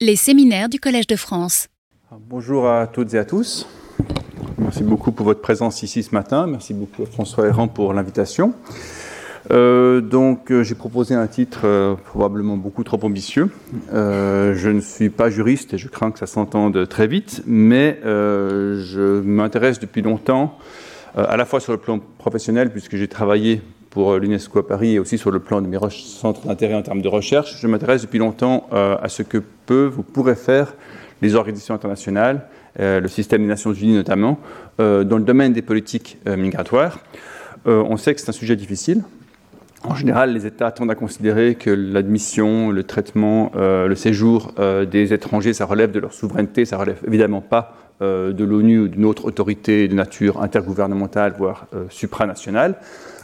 [0.00, 1.66] Les séminaires du Collège de France.
[2.30, 3.66] Bonjour à toutes et à tous.
[4.56, 6.46] Merci beaucoup pour votre présence ici ce matin.
[6.46, 8.54] Merci beaucoup à François Errand pour l'invitation.
[9.50, 13.50] Euh, donc, euh, j'ai proposé un titre euh, probablement beaucoup trop ambitieux.
[13.92, 19.20] je ne suis pas juriste et je crains que ça s'entende très vite, mais je
[19.22, 20.56] m'intéresse depuis longtemps,
[21.16, 24.98] à la fois sur le plan professionnel, puisque j'ai travaillé pour l'UNESCO à Paris et
[24.98, 27.58] aussi sur le plan de mes centres d'intérêt en termes de recherche.
[27.60, 30.74] Je m'intéresse depuis longtemps à ce que peuvent ou pourraient faire
[31.22, 32.46] les organisations internationales,
[32.78, 34.38] le système des Nations Unies notamment,
[34.78, 36.98] dans le domaine des politiques migratoires.
[37.64, 39.02] on sait que c'est un sujet difficile,
[39.84, 44.84] en général, les États tendent à considérer que l'admission, le traitement, euh, le séjour euh,
[44.84, 48.88] des étrangers, ça relève de leur souveraineté, ça relève évidemment pas euh, de l'ONU ou
[48.88, 52.74] d'une autre autorité de nature intergouvernementale, voire supranationale.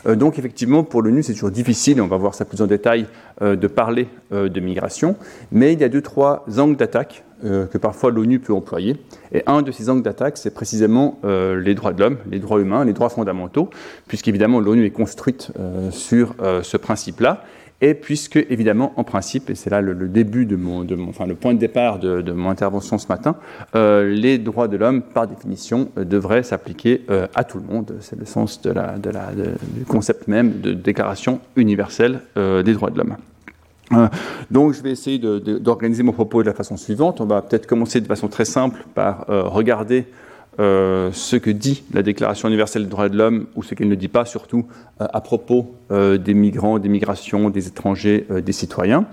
[0.07, 3.07] Donc effectivement, pour l'ONU, c'est toujours difficile, on va voir ça plus en détail,
[3.41, 5.17] de parler de migration.
[5.51, 8.97] Mais il y a deux, trois angles d'attaque euh, que parfois l'ONU peut employer.
[9.33, 12.59] Et un de ces angles d'attaque, c'est précisément euh, les droits de l'homme, les droits
[12.59, 13.69] humains, les droits fondamentaux,
[14.09, 17.45] puisqu'évidemment l'ONU est construite euh, sur ce principe-là.
[17.81, 21.27] Et puisque, évidemment, en principe, et c'est là le, début de mon, de mon, enfin
[21.27, 23.37] le point de départ de, mon intervention ce matin,
[23.75, 27.97] les droits de l'homme, par définition, devraient s'appliquer à tout le monde.
[28.01, 33.17] C'est le sens du concept même de déclaration universelle des droits de l'homme.
[33.93, 34.09] Euh,
[34.51, 37.21] donc je vais essayer d'organiser mon propos de la façon suivante.
[37.21, 40.07] On va peut-être commencer de façon très simple par euh, regarder
[40.61, 43.95] euh, ce que dit la Déclaration universelle des droits de l'homme ou ce qu'elle ne
[43.95, 44.67] dit pas surtout
[45.01, 49.07] euh, à propos euh, des migrants, des migrations, des étrangers, des citoyens.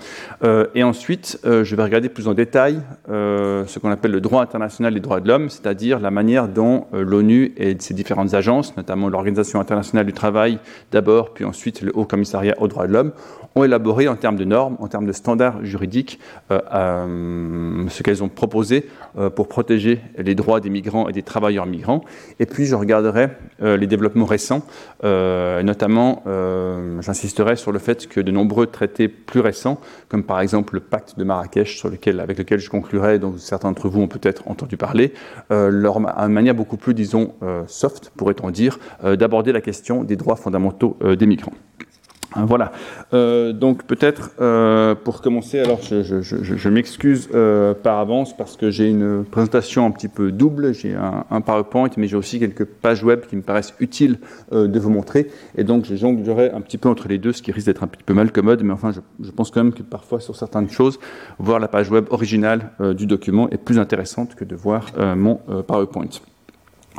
[0.76, 5.00] et ensuite, je vais regarder plus en détail ce qu'on appelle le droit international des
[5.00, 10.06] droits de l'homme, c'est-à-dire la manière dont l'ONU et ses différentes agences, notamment l'Organisation internationale
[10.06, 10.60] du travail
[10.92, 13.12] d'abord, puis ensuite le Haut Commissariat aux droits de l'homme,
[13.56, 18.88] ont élaboré en termes de normes, en termes de standards juridiques, ce qu'elles ont proposé
[19.36, 22.04] pour protéger les droits des migrants et des travailleurs migrants.
[22.40, 23.30] Et puis je regarderai
[23.62, 24.64] euh, les développements récents,
[25.04, 29.80] euh, notamment euh, j'insisterai sur le fait que de nombreux traités plus récents,
[30.10, 33.70] comme par exemple le pacte de Marrakech, sur lequel, avec lequel je conclurai, dont certains
[33.70, 35.14] d'entre vous ont peut-être entendu parler,
[35.50, 37.34] leur, une manière beaucoup plus, disons,
[37.68, 41.54] soft, pourrait-on dire, d'aborder la question des droits fondamentaux des migrants.
[42.34, 42.72] Hein, voilà.
[43.14, 48.90] Euh, donc peut-être euh, pour commencer, alors je, m'excuse euh, par avance parce que j'ai
[48.90, 50.74] une présentation un petit peu double.
[50.74, 54.20] J'ai un, PowerPoint, mais j'ai aussi quelques pages web qui me paraissent utiles
[54.52, 55.30] de vous montrer.
[55.58, 57.88] Et donc je jonglerai un petit peu entre les deux, ce qui risque d'être un
[57.88, 58.64] petit peu mal commode.
[58.64, 61.00] Mais enfin, je, pense quand même que parfois sur certaines choses,
[61.40, 65.36] voir la page web originale du document est plus intéressante que de voir mon
[65.68, 66.10] PowerPoint.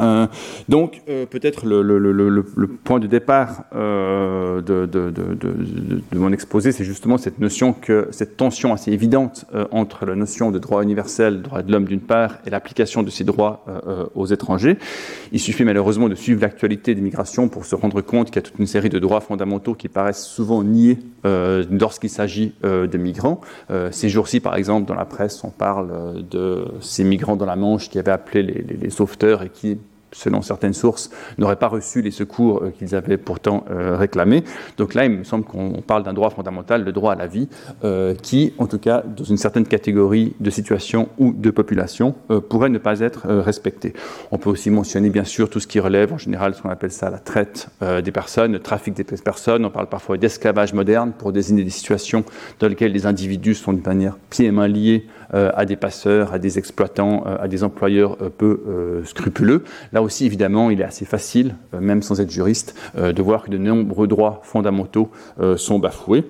[0.00, 0.26] Euh,
[0.69, 2.42] donc euh, peut-être le,
[2.84, 8.92] point de départ euh, de, mon exposé, c'est justement cette notion que cette tension assez
[8.92, 13.10] évidente entre la notion de droit universel, droit de l'homme d'une part, et l'application de
[13.10, 13.64] ces droits
[14.14, 14.78] aux étrangers.
[15.32, 18.42] Il suffit malheureusement de suivre l'actualité des migrations pour se rendre compte qu'il y a
[18.42, 23.41] toute une série de droits fondamentaux qui paraissent souvent niés lorsqu'il s'agit de migrants.
[23.91, 27.88] ces jours-ci, par exemple, dans la presse, on parle de ces migrants dans la Manche
[27.88, 29.78] qui avaient appelé les, les, les sauveteurs et qui
[30.12, 34.44] selon certaines sources, n'auraient pas reçu les secours euh, qu'ils avaient pourtant euh, réclamés.
[34.76, 37.48] Donc là, il me semble qu'on parle d'un droit fondamental, le droit à la vie,
[37.84, 42.14] euh, qui, en tout cas, dans une certaine catégorie de situation ou de population,
[42.48, 43.94] pourrait ne pas être respecté.
[44.30, 46.92] On peut aussi mentionner, bien sûr, tout ce qui relève, en général, ce qu'on appelle
[46.92, 49.64] ça la traite des personnes, le trafic des personnes.
[49.64, 52.24] On parle parfois d'esclavage moderne pour désigner des situations
[52.60, 56.38] dans lesquelles les individus sont de manière pieds et mains liés à des passeurs, à
[56.38, 59.65] des exploitants, à des employeurs peu scrupuleux.
[59.93, 63.44] Là aussi, évidemment, il est assez facile, euh, même sans être juriste, euh, de voir
[63.44, 65.10] que de nombreux droits fondamentaux
[65.41, 66.25] euh, sont bafoués.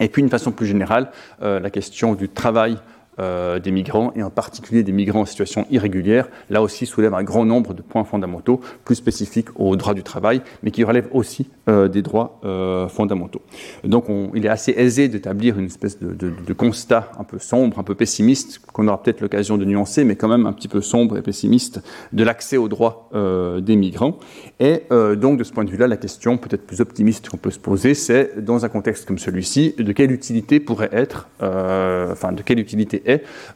[0.00, 2.78] Et puis, d'une façon plus générale, la question du travail
[3.20, 7.24] euh, des migrants, et en particulier des migrants en situation irrégulière, là aussi soulève un
[7.24, 11.50] grand nombre de points fondamentaux, plus spécifiques aux droits du travail, mais qui relèvent aussi
[11.68, 13.42] euh, des droits euh, fondamentaux.
[13.82, 17.80] Donc on, il est assez aisé d'établir une espèce de, de, constat un peu sombre,
[17.80, 20.80] un peu pessimiste, qu'on aura peut-être l'occasion de nuancer, mais quand même un petit peu
[20.80, 21.80] sombre et pessimiste,
[22.12, 24.18] de l'accès aux droits des migrants.
[24.60, 24.82] Et
[25.16, 27.94] donc de ce point de vue-là, la question peut-être plus optimiste qu'on peut se poser,
[27.94, 33.07] c'est dans un contexte comme celui-ci, de quelle utilité pourrait être, enfin de quelle utilité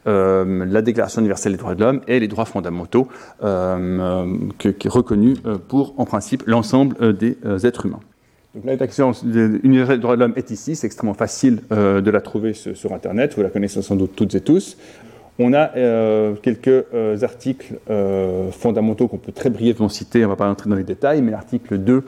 [0.07, 3.09] euh, la Déclaration universelle des droits de l'homme et les droits fondamentaux
[3.43, 4.27] euh,
[4.59, 8.01] qui est reconnus euh, pour, en principe, l'ensemble des êtres humains.
[8.55, 9.13] Donc, la Déclaration
[9.63, 13.35] universelle des droits de l'homme est ici, c'est extrêmement facile de la trouver sur, Internet,
[13.35, 14.77] vous la connaissez sans doute toutes et tous.
[15.39, 15.71] On a
[16.43, 16.85] quelques
[17.23, 17.79] articles
[18.51, 21.31] fondamentaux qu'on peut très brièvement citer, on ne va pas entrer dans les détails, mais
[21.31, 22.05] l'article 2,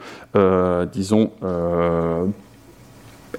[0.93, 1.31] disons,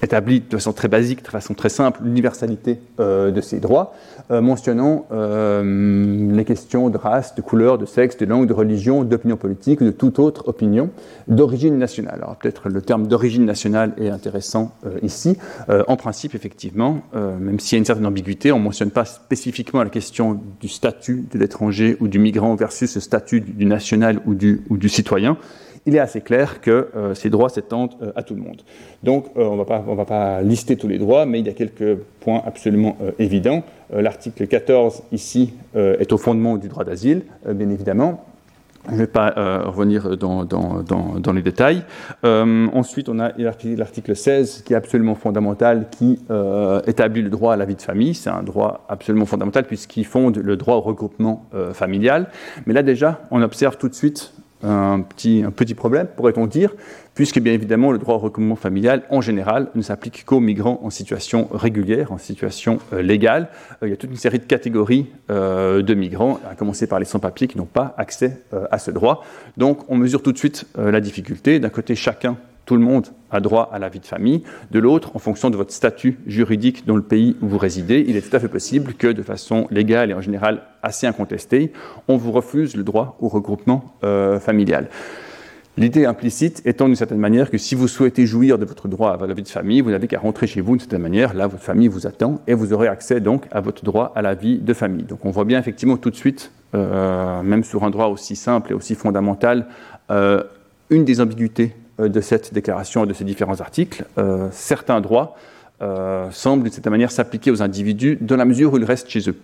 [0.03, 3.93] établit de façon très basique, de façon très simple, l'universalité de ces droits,
[4.29, 9.81] mentionnant les questions de race, de couleur, de sexe, de langue, de religion, d'opinion politique
[9.81, 10.89] de toute autre opinion
[11.27, 12.19] d'origine nationale.
[12.21, 14.71] Alors peut-être le terme d'origine nationale est intéressant
[15.01, 15.37] ici.
[15.69, 19.83] en principe, effectivement, même s'il y a une certaine ambiguïté, on ne mentionne pas spécifiquement
[19.83, 24.35] la question du statut de l'étranger ou du migrant versus le statut du national ou
[24.35, 25.37] du citoyen
[25.87, 28.61] il est assez clair que euh, ces droits s'étendent euh, à tout le monde.
[29.03, 31.95] Donc, euh, on ne va pas lister tous les droits, mais il y a quelques
[32.19, 33.63] points absolument évidents.
[33.89, 38.25] L'article 14, ici, est au fondement du droit d'asile, bien évidemment.
[38.87, 39.33] Je ne vais pas
[39.65, 41.83] revenir dans, dans, les détails.
[42.23, 46.19] ensuite, on a l'article 16 qui est absolument fondamental, qui
[46.85, 48.13] établit le droit à la vie de famille.
[48.13, 52.27] C'est un droit absolument fondamental puisqu'il fonde le droit au regroupement familial.
[52.65, 54.33] Mais là déjà, on observe tout de suite
[54.63, 56.73] un petit, un problème, pourrait-on dire,
[57.13, 60.89] puisque bien évidemment le droit au regroupement familial en général ne s'applique qu'aux migrants en
[60.89, 63.49] situation régulière, en situation euh, légale.
[63.81, 66.99] Euh, il y a toute une série de catégories euh, de migrants, à commencer par
[66.99, 69.23] les sans-papiers qui n'ont pas accès à ce droit.
[69.57, 71.59] Donc on mesure tout de suite la difficulté.
[71.59, 74.43] D'un côté, chacun tout le monde a droit à la vie de famille.
[74.71, 78.15] De l'autre, en fonction de votre statut juridique dans le pays où vous résidez, il
[78.17, 81.71] est tout à fait possible que, de façon légale et en général assez incontestée,
[82.09, 84.89] on vous refuse le droit au regroupement euh, familial.
[85.77, 89.27] L'idée implicite étant d'une certaine manière que si vous souhaitez jouir de votre droit à
[89.27, 91.63] la vie de famille, vous n'avez qu'à rentrer chez vous d'une certaine manière, là votre
[91.63, 94.73] famille vous attend et vous aurez accès donc à votre droit à la vie de
[94.73, 95.03] famille.
[95.03, 98.71] Donc on voit bien effectivement tout de suite, euh, même sur un droit aussi simple
[98.71, 99.67] et aussi fondamental,
[100.09, 100.43] euh,
[100.89, 105.35] une des ambiguïtés de cette déclaration et de ces différents articles, euh, certains droits
[105.81, 109.29] euh, semblent d'une certaine manière s'appliquer aux individus dans la mesure où ils restent chez
[109.29, 109.35] eux.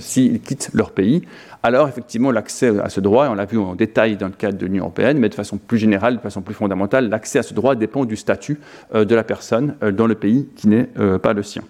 [0.00, 1.22] S'ils quittent leur pays,
[1.62, 4.66] alors effectivement l'accès à ce droit, on l'a vu en détail dans le cadre de
[4.66, 7.74] l'Union européenne, mais de façon plus générale, de façon plus fondamentale, l'accès à ce droit
[7.74, 8.60] dépend du statut
[8.94, 10.88] de la personne dans le pays qui n'est
[11.22, 11.62] pas le sien.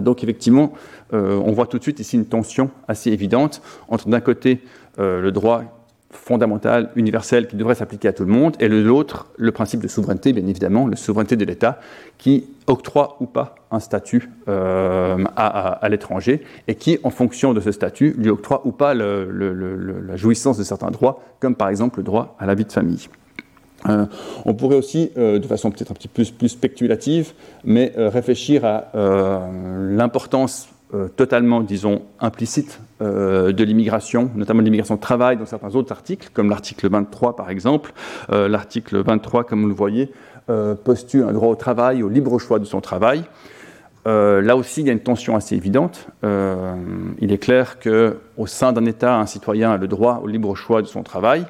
[0.00, 0.72] donc effectivement,
[1.12, 4.60] on voit tout de suite ici une tension assez évidente entre d'un côté
[4.98, 5.83] le droit
[6.16, 10.32] fondamentale, universelle, qui devrait s'appliquer à tout le monde, et l'autre, le principe de souveraineté,
[10.32, 11.80] bien évidemment, la souveraineté de l'État,
[12.18, 17.72] qui octroie ou pas un statut euh, à, l'étranger, et qui, en fonction de ce
[17.72, 22.36] statut, lui octroie ou pas la jouissance de certains droits, comme par exemple le droit
[22.38, 23.08] à la vie de famille.
[23.86, 24.06] Euh,
[24.46, 27.34] on pourrait aussi, euh, de façon peut-être un petit peu plus spéculative,
[27.64, 35.00] mais réfléchir à l'importance euh, totalement, disons, implicite euh, de l'immigration, notamment de l'immigration de
[35.00, 37.92] travail dans certains autres articles, comme l'article 23 par exemple.
[38.30, 40.12] Euh, l'article 23, comme vous le voyez,
[40.84, 43.24] postule un droit au travail, au libre choix de son travail.
[44.04, 46.06] là aussi, il y a une tension assez évidente.
[46.22, 50.82] il est clair qu'au sein d'un État, un citoyen a le droit au libre choix
[50.82, 51.46] de son travail,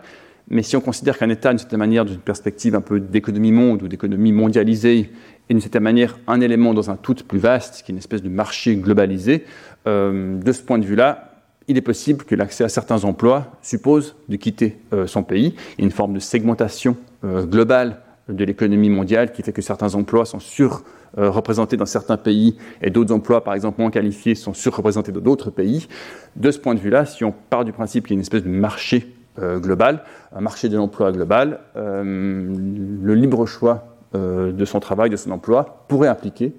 [0.49, 3.83] mais si on considère qu'un État, d'une certaine manière, d'une perspective un peu d'économie monde
[3.83, 5.11] ou d'économie mondialisée,
[5.49, 8.23] est d'une certaine manière un élément dans un tout plus vaste, qui est une espèce
[8.23, 9.45] de marché globalisé,
[9.87, 11.31] euh, de ce point de vue-là,
[11.69, 15.55] il est possible que l'accès à certains emplois suppose de quitter euh, son pays.
[15.79, 20.41] Une forme de segmentation euh, globale de l'économie mondiale qui fait que certains emplois sont
[20.41, 25.51] surreprésentés dans certains pays et d'autres emplois, par exemple moins qualifiés, sont surreprésentés dans d'autres
[25.51, 25.89] pays.
[26.37, 28.43] De ce point de vue-là, si on part du principe qu'il y a une espèce
[28.43, 30.05] de marché global,
[30.35, 36.09] un marché de l'emploi global, le libre choix de son travail, de son emploi, pourrait
[36.09, 36.55] impliquer,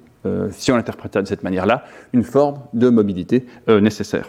[0.52, 4.28] si on l'interprète de cette manière-là, une forme de mobilité nécessaire.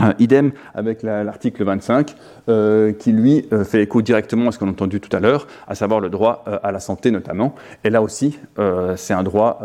[0.00, 2.14] Euh, idem avec l'article 25,
[2.48, 5.48] euh, qui lui euh, fait écho directement à ce qu'on a entendu tout à l'heure,
[5.66, 7.54] à savoir le droit à la santé notamment.
[7.82, 8.38] Et là aussi,
[8.96, 9.60] c'est un droit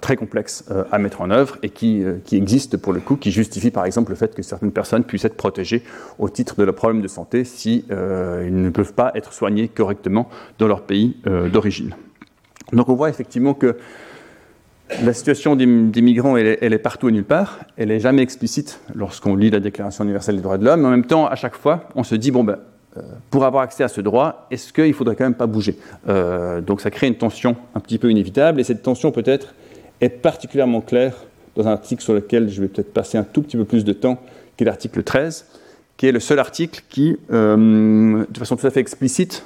[0.00, 3.70] très complexe à mettre en œuvre et qui, qui, existe pour le coup, qui justifie
[3.70, 5.82] par exemple le fait que certaines personnes puissent être protégées
[6.18, 10.28] au titre de leurs problèmes de santé si ils ne peuvent pas être soignés correctement
[10.58, 11.16] dans leur pays
[11.52, 11.94] d'origine.
[12.72, 13.76] Donc on voit effectivement que
[15.02, 17.60] la situation des, migrants, elle, est partout et nulle part.
[17.76, 20.84] Elle n'est jamais explicite lorsqu'on lit la Déclaration universelle des droits de l'homme.
[20.84, 22.58] En même temps, à chaque fois, on se dit bon ben,
[22.96, 25.78] euh, pour avoir accès à ce droit, est-ce qu'il ne faudrait quand même pas bouger?
[26.08, 29.54] Euh, Donc ça crée une tension un petit peu inévitable, et cette tension peut-être
[30.00, 31.14] est particulièrement claire
[31.56, 33.92] dans un article sur lequel je vais peut-être passer un tout petit peu plus de
[33.92, 34.20] temps,
[34.56, 35.46] qui est l'article 13,
[35.96, 39.44] qui est le seul article qui, euh, de façon tout à fait explicite,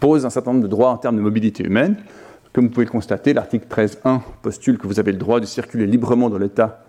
[0.00, 1.96] pose un certain nombre de droits en termes de mobilité humaine.
[2.52, 5.86] Comme vous pouvez le constater, l'article 13.1 postule que vous avez le droit de circuler
[5.86, 6.84] librement dans l'État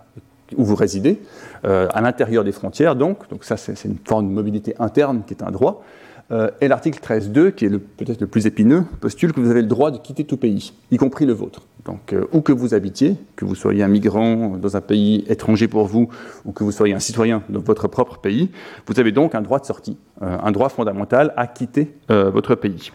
[0.57, 1.21] où vous résidez,
[1.65, 5.33] euh, à l'intérieur des frontières donc, donc ça c'est une forme de mobilité interne qui
[5.33, 5.83] est un droit.
[6.31, 9.67] Euh, et l'article 13.2, qui est peut-être le plus épineux, postule que vous avez le
[9.67, 11.67] droit de quitter tout pays, y compris le vôtre.
[11.85, 15.67] Donc euh, où que vous habitiez, que vous soyez un migrant dans un pays étranger
[15.67, 16.09] pour vous,
[16.45, 18.49] ou que vous soyez un citoyen dans votre propre pays,
[18.87, 22.91] vous avez donc un droit de sortie, un droit fondamental à quitter votre pays.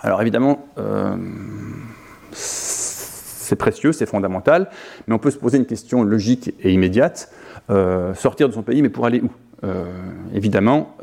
[0.00, 0.66] Alors évidemment,
[2.32, 4.68] c'est précieux, c'est fondamental,
[5.06, 7.32] mais on peut se poser une question logique et immédiate.
[8.14, 9.30] sortir de son pays, mais pour aller où?
[10.34, 10.96] Évidemment,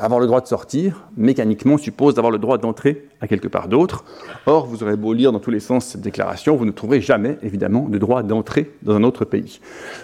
[0.00, 4.04] avoir le droit de sortir, mécaniquement, suppose d'avoir le droit d'entrer à quelque part d'autre.
[4.46, 7.38] Or, vous aurez beau lire dans tous les sens cette déclaration, vous ne trouverez jamais,
[7.42, 9.60] évidemment, de droit d'entrer dans un autre pays.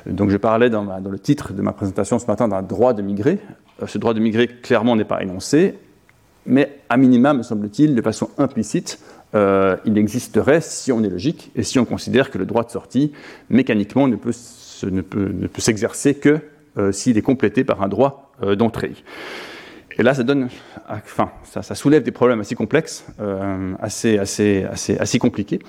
[0.06, 3.38] Donc, je parlais dans, le titre de ma présentation ce matin d'un droit de migrer.
[3.82, 5.75] Euh, ce droit de migrer, clairement, n'est pas énoncé,
[6.46, 8.99] mais à minima, me semble-t-il, de façon implicite,
[9.34, 12.70] euh, il existerait si on est logique et si on considère que le droit de
[12.70, 13.12] sortie,
[13.49, 14.32] mécaniquement, ne peut,
[15.58, 16.40] s'exercer que
[16.78, 18.94] euh, s'il est complété par un droit d'entrée.
[19.99, 20.14] Et là,
[20.88, 25.61] enfin, ça, soulève des problèmes assez complexes, euh, assez, compliqués.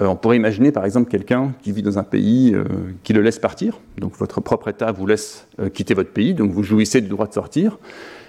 [0.00, 2.64] Euh, on pourrait imaginer, par exemple, quelqu'un qui vit dans un pays euh,
[3.02, 3.78] qui le laisse partir.
[3.98, 7.32] Donc, votre propre État vous laisse quitter votre pays, donc vous jouissez du droit de
[7.32, 7.78] sortir,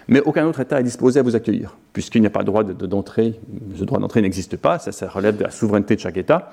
[0.08, 2.63] mais aucun autre État est disposé à vous accueillir, puisqu'il n'y a pas de droit
[2.63, 3.39] d'entrée.
[3.75, 4.80] ce droit d'entrée n'existe pas.
[4.80, 6.51] Ça relève de la souveraineté de chaque État.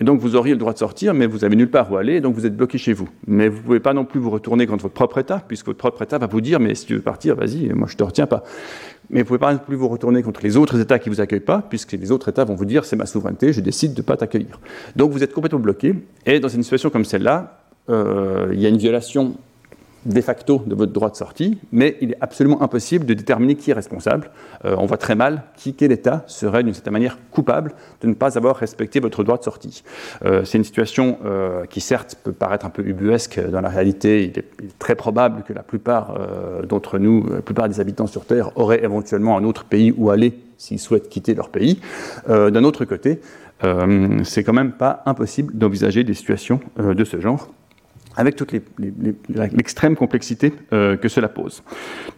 [0.00, 2.22] Et donc vous auriez le droit de sortir, mais vous n'avez nulle part où aller,
[2.22, 3.08] donc vous êtes bloqué chez vous.
[3.26, 5.78] Mais vous ne pouvez pas non plus vous retourner contre votre propre État, puisque votre
[5.78, 8.04] propre État va vous dire, mais si tu veux partir, vas-y, moi je ne te
[8.04, 8.42] retiens pas.
[9.10, 11.14] Mais vous ne pouvez pas non plus vous retourner contre les autres États qui ne
[11.14, 13.92] vous accueillent pas, puisque les autres États vont vous dire, c'est ma souveraineté, je décide
[13.92, 14.58] de ne pas t'accueillir.
[14.96, 17.58] Donc vous êtes complètement bloqué, et dans une situation comme celle-là,
[17.90, 19.34] euh, il y a une violation
[20.06, 23.70] de facto de votre droit de sortie, mais il est absolument impossible de déterminer qui
[23.70, 24.30] est responsable.
[24.64, 28.14] Euh, on voit très mal qui, quel État serait d'une certaine manière coupable de ne
[28.14, 29.82] pas avoir respecté votre droit de sortie.
[30.24, 34.24] Euh, c'est une situation euh, qui certes peut paraître un peu ubuesque dans la réalité.
[34.24, 36.16] Il est, très probable que la plupart
[36.66, 40.38] d'entre nous, la plupart des habitants sur Terre, auraient éventuellement un autre pays où aller
[40.56, 41.80] s'ils souhaitent quitter leur pays.
[42.28, 43.20] D'un autre côté,
[44.24, 47.50] c'est quand même pas impossible d'envisager des situations de ce genre
[48.20, 48.52] avec toute
[49.30, 51.62] l'extrême complexité euh, que cela pose.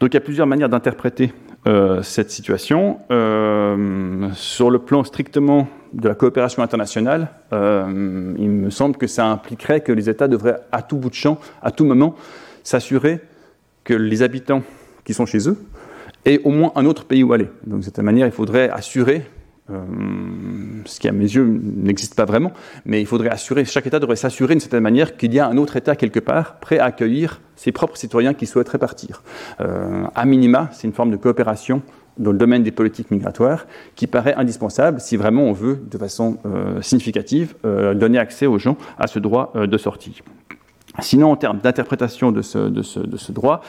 [0.00, 1.32] Donc il y a plusieurs manières d'interpréter
[1.68, 2.98] euh, cette situation.
[3.12, 9.82] Euh, sur le plan strictement de la coopération internationale, il me semble que ça impliquerait
[9.82, 12.16] que les États devraient à tout bout de champ, à tout moment,
[12.64, 13.20] s'assurer
[13.84, 14.62] que les habitants
[15.04, 15.58] qui sont chez eux
[16.24, 17.48] aient au moins un autre pays où aller.
[17.66, 19.22] Donc de cette manière, il faudrait assurer
[19.68, 22.52] ce qui à mes yeux n'existe pas vraiment,
[22.84, 25.56] mais il faudrait assurer, chaque État devrait s'assurer d'une certaine manière qu'il y a un
[25.56, 29.22] autre État quelque part prêt à accueillir ses propres citoyens qui souhaiteraient partir.
[29.60, 31.82] Euh, à minima, c'est une forme de coopération
[32.18, 36.38] dans le domaine des politiques migratoires qui paraît indispensable si vraiment on veut, de façon
[36.44, 40.22] euh, significative, donner accès aux gens à ce droit de sortie.
[41.00, 43.62] Sinon, en termes d'interprétation de ce droit,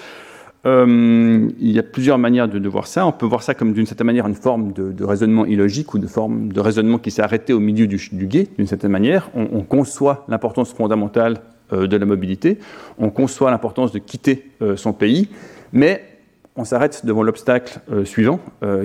[0.65, 3.05] euh, il y a plusieurs manières de, voir ça.
[3.05, 6.08] On peut voir ça comme d'une certaine manière une forme de, raisonnement illogique ou de
[6.08, 9.29] forme de raisonnement qui s'est arrêté au milieu du, guet, d'une certaine manière.
[9.34, 11.39] On, conçoit l'importance fondamentale
[11.74, 12.60] euh, de la mobilité,
[12.98, 15.29] on conçoit l'importance de quitter euh, son pays,
[15.74, 16.03] mais
[16.55, 18.39] on s'arrête devant l'obstacle suivant,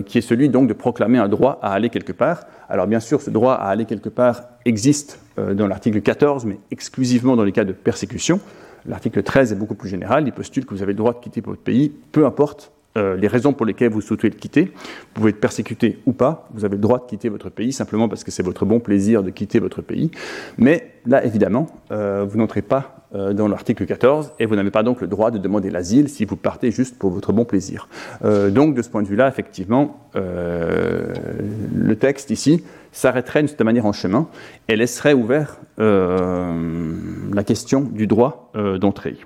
[0.07, 2.45] qui est celui donc de proclamer un droit à aller quelque part.
[2.71, 7.37] Alors bien sûr, ce droit à aller quelque part existe dans l'article 14, mais exclusivement
[7.37, 8.41] dans les cas de persécution.
[8.87, 10.27] L'article 13 est beaucoup plus général.
[10.27, 13.29] Il postule que vous avez le droit de quitter votre pays, peu importe euh, les
[13.29, 14.65] raisons pour lesquelles vous souhaitez le quitter.
[14.65, 16.49] Vous pouvez être persécuté ou pas.
[16.55, 19.23] Vous avez le droit de quitter votre pays simplement parce que c'est votre bon plaisir
[19.23, 20.11] de quitter votre pays.
[20.57, 24.83] Mais là, évidemment, euh, vous n'entrez pas euh, dans l'article 14 et vous n'avez pas
[24.83, 27.89] donc le droit de demander l'asile si vous partez juste pour votre bon plaisir.
[28.23, 33.93] donc, de ce point de vue-là, effectivement, le texte ici s'arrêterait de cette manière en
[33.93, 34.29] chemin
[34.69, 39.19] et laisserait ouvert la question du droit d'entrée.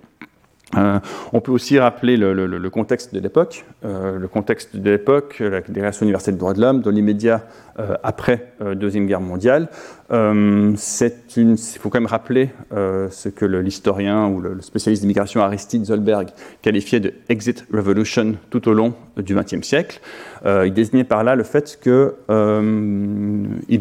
[0.77, 0.99] Euh,
[1.33, 3.65] on peut aussi rappeler le, contexte de l'époque.
[3.85, 7.43] Euh, le contexte de l'époque, la Déclaration universelle des droits de l'homme, dans l'immédiat
[7.79, 9.69] euh, après Deuxième Guerre mondiale.
[10.11, 16.29] il faut quand même rappeler ce que l'historien ou le, spécialiste d'immigration Aristide Zollberg
[16.63, 20.01] qualifiait de exit revolution tout au long du XXe siècle.
[20.45, 22.13] il désignait par là le fait qu'il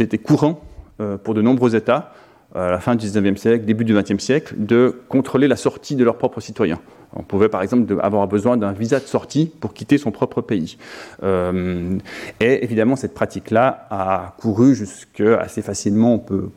[0.02, 0.62] était courant
[1.24, 2.14] pour de nombreux États
[2.53, 6.03] à la fin du 19e siècle, début du 20e siècle, de contrôler la sortie de
[6.03, 6.79] leurs propres citoyens.
[7.15, 10.77] On pouvait par exemple avoir besoin d'un visa de sortie pour quitter son propre pays.
[11.24, 11.98] Euh,
[12.39, 16.50] et évidemment, cette pratique-là a couru jusque assez facilement, on peut,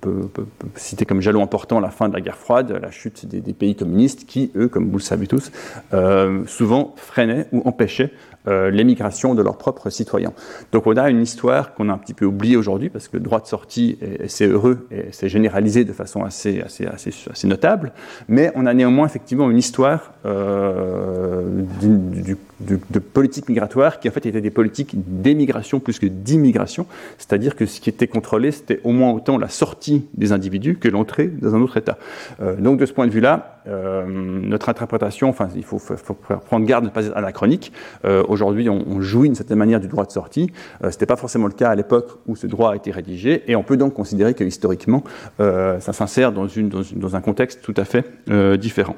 [0.77, 4.27] citer comme jalon important la fin de la guerre froide, la chute des, pays communistes
[4.27, 5.51] qui, eux, comme vous le savez tous,
[5.93, 8.13] euh, souvent freinaient ou empêchaient
[8.47, 10.33] euh, l'émigration de leurs propres citoyens.
[10.73, 13.23] Donc on a une histoire qu'on a un petit peu oubliée aujourd'hui parce que le
[13.23, 16.63] droit de sortie, c'est heureux et c'est généralisé de façon assez,
[17.45, 17.93] notable,
[18.29, 20.13] mais on a néanmoins effectivement une histoire
[21.81, 26.87] du, de, politiques migratoires qui en fait étaient des politiques d'émigration plus que d'immigration,
[27.19, 30.89] c'est-à-dire que ce qui était contrôlé, c'était au moins autant la sortie des individus que
[30.89, 31.99] l'entrée dans un autre État.
[32.41, 35.81] Euh, donc de ce point de vue-là, euh, notre interprétation, enfin il faut,
[36.47, 37.73] prendre garde de ne pas être anachronique.
[38.05, 40.51] Euh, aujourd'hui, on, jouit d'une certaine manière du droit de sortie.
[40.81, 43.57] ce n'était pas forcément le cas à l'époque où ce droit a été rédigé, et
[43.57, 45.03] on peut donc considérer que historiquement,
[45.39, 46.47] ça s'insère dans,
[47.17, 48.05] un contexte tout à fait
[48.59, 48.97] différent.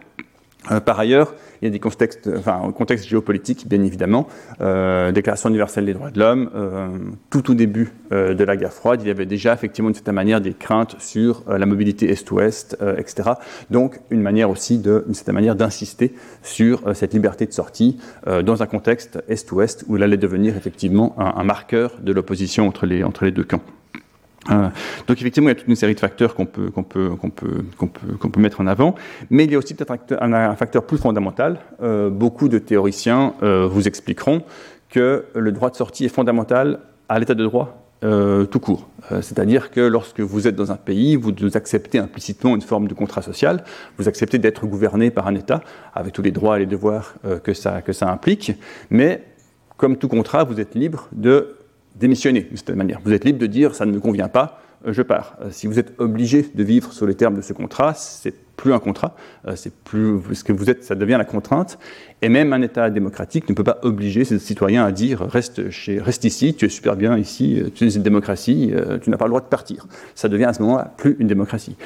[0.70, 4.26] Euh, par ailleurs, il y a des contextes, enfin, un contexte géopolitique, bien évidemment.
[4.60, 6.88] Euh, Déclaration universelle des droits de l'homme, euh,
[7.30, 10.40] tout au début de la guerre froide, il y avait déjà effectivement d'une certaine manière
[10.40, 13.30] des craintes sur la mobilité est-ouest, etc.
[13.70, 17.98] Donc, une manière aussi, d'une certaine manière, d'insister sur cette liberté de sortie
[18.44, 22.86] dans un contexte est-ouest où elle allait devenir effectivement un, un marqueur de l'opposition entre
[22.86, 23.62] les, entre les deux camps.
[24.50, 24.68] Euh,
[25.06, 26.70] donc effectivement, il y a toute une série de facteurs qu'on peut,
[28.36, 28.94] mettre en avant,
[29.30, 31.58] mais il y a aussi peut-être un, facteur plus fondamental.
[31.82, 34.42] Euh, beaucoup de théoriciens euh, vous expliqueront
[34.88, 37.82] que le droit de sortie est fondamental à l'état de droit
[38.52, 38.88] tout court.
[39.10, 43.20] C'est-à-dire que lorsque vous êtes dans un pays, vous acceptez implicitement une forme de contrat
[43.20, 43.64] social,
[43.98, 45.60] vous acceptez d'être gouverné par un État,
[45.92, 48.52] avec tous les droits et les devoirs que ça implique,
[48.90, 49.24] mais
[49.76, 51.55] comme tout contrat, vous êtes libre de
[51.98, 53.00] démissionner d'une certaine manière.
[53.04, 55.36] Vous êtes libre de dire ça ne me convient pas, euh, je pars.
[55.40, 58.72] Euh, si vous êtes obligé de vivre sur les termes de ce contrat, c'est plus
[58.72, 59.14] un contrat,
[59.46, 61.78] euh, c'est plus ce que vous êtes, ça devient la contrainte.
[62.22, 66.00] Et même un État démocratique ne peut pas obliger ses citoyens à dire reste, chez,
[66.00, 69.18] reste ici, tu es super bien ici, euh, tu es une démocratie, euh, tu n'as
[69.18, 69.86] pas le droit de partir.
[70.14, 71.76] Ça devient à ce moment-là plus une démocratie.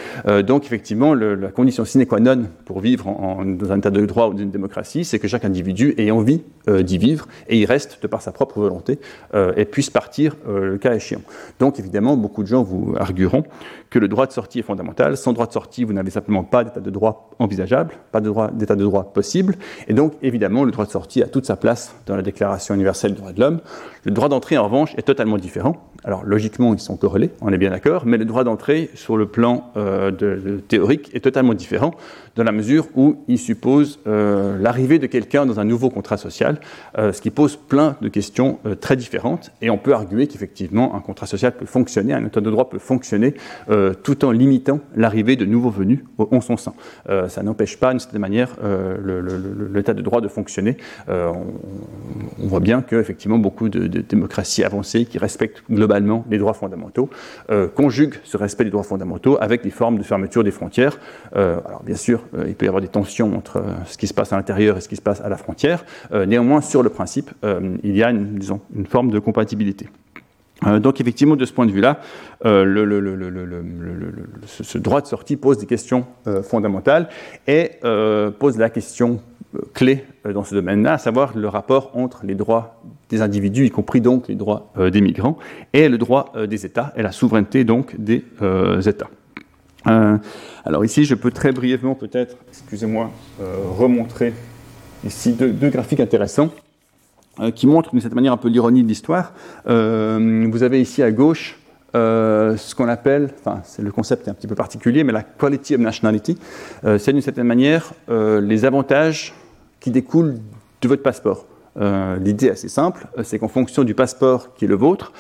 [0.47, 3.07] donc effectivement, la condition sine qua non pour vivre
[3.45, 6.99] dans un État de droit ou d'une démocratie, c'est que chaque individu ait envie d'y
[6.99, 8.99] vivre et y reste de par sa propre volonté
[9.57, 11.23] et puisse partir le cas échéant.
[11.59, 13.45] Donc évidemment, beaucoup de gens vous argueront
[13.91, 15.17] que le droit de sortie est fondamental.
[15.17, 18.81] Sans droit de sortie, vous n'avez simplement pas d'état de droit envisageable, pas d'état de,
[18.81, 19.57] de droit possible.
[19.89, 23.13] Et donc, évidemment, le droit de sortie a toute sa place dans la Déclaration universelle
[23.13, 23.61] des droits de l'homme.
[24.05, 25.90] Le droit d'entrée, en revanche, est totalement différent.
[26.05, 29.27] Alors, logiquement, ils sont corrélés, on est bien d'accord, mais le droit d'entrée, sur le
[29.27, 31.93] plan euh, théorique, est totalement différent,
[32.37, 36.59] dans la mesure où il suppose euh, l'arrivée de quelqu'un dans un nouveau contrat social,
[36.97, 39.51] euh, ce qui pose plein de questions très différentes.
[39.61, 42.79] Et on peut arguer qu'effectivement, un contrat social peut fonctionner, un état de droit peut
[42.79, 43.35] fonctionner,
[44.03, 46.73] tout en limitant l'arrivée de nouveaux venus en son sein.
[47.29, 48.57] ça n'empêche pas, d'une certaine manière,
[49.73, 50.77] l'état de droit de fonctionner.
[51.09, 55.90] On, voit bien qu'effectivement, beaucoup de démocraties avancées qui respectent globalement
[56.31, 57.09] les droits fondamentaux,
[57.51, 60.99] euh, conjuguent ce respect des droits fondamentaux avec des formes de fermeture des frontières.
[61.37, 64.15] Euh, alors bien sûr, euh, il peut y avoir des tensions entre ce qui se
[64.15, 65.85] passe à l'intérieur et ce qui se passe à la frontière.
[66.27, 67.31] néanmoins, sur le principe,
[67.83, 68.41] il y a une
[68.89, 69.89] forme de compatibilité.
[70.81, 72.01] donc effectivement, de ce point de vue-là,
[72.45, 72.69] ce,
[74.79, 76.07] droit de sortie pose des questions
[76.43, 77.09] fondamentales
[77.47, 77.73] et
[78.39, 79.21] pose la question
[79.75, 84.01] clé dans ce domaine-là, à savoir le rapport entre les droits des individus, y compris
[84.01, 85.37] donc les droits euh, des migrants,
[85.73, 89.11] et le droit euh, des États, et la souveraineté donc des euh, États.
[89.85, 93.11] alors ici, je peux très brièvement peut-être, excusez-moi,
[93.79, 94.35] remontrer
[95.05, 96.51] ici deux, graphiques intéressants
[97.55, 99.33] qui montrent d'une certaine manière un peu l'ironie de l'histoire.
[99.65, 101.59] vous avez ici à gauche
[101.95, 105.77] ce qu'on appelle, enfin, c'est le concept est un petit peu particulier, mais la quality
[105.77, 106.37] of nationality,
[106.99, 109.33] c'est d'une certaine manière les avantages
[109.81, 110.37] qui découlent
[110.81, 111.47] de votre passeport.
[111.79, 115.13] Euh, l'idée est assez simple, euh, c'est qu'en fonction du passeport qui est le vôtre,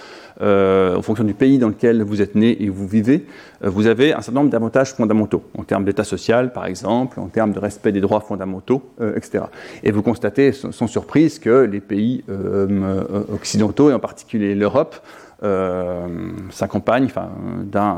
[0.42, 3.26] euh, en fonction du pays dans lequel vous êtes né et vous vivez,
[3.62, 7.52] vous avez un certain nombre d'avantages fondamentaux, en termes d'état social par exemple, en termes
[7.52, 8.82] de respect des droits fondamentaux,
[9.16, 9.44] etc.
[9.84, 12.24] Et vous constatez sans surprise que les pays
[13.30, 14.96] occidentaux, et en particulier l'Europe,
[16.50, 17.08] s'accompagnent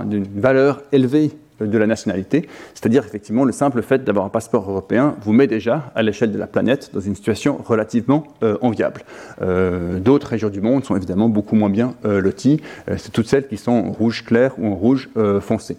[0.07, 2.49] d'une valeur élevée de la nationalité.
[2.75, 6.38] C'est-à-dire, effectivement, le simple fait d'avoir un passeport européen vous met déjà, à l'échelle de
[6.38, 9.03] la planète, dans une situation relativement euh, enviable.
[9.41, 12.61] Euh, d'autres régions du monde sont évidemment beaucoup moins bien euh, loties.
[12.97, 15.09] C'est toutes celles qui sont en rouge clair ou en rouge
[15.41, 15.77] foncé.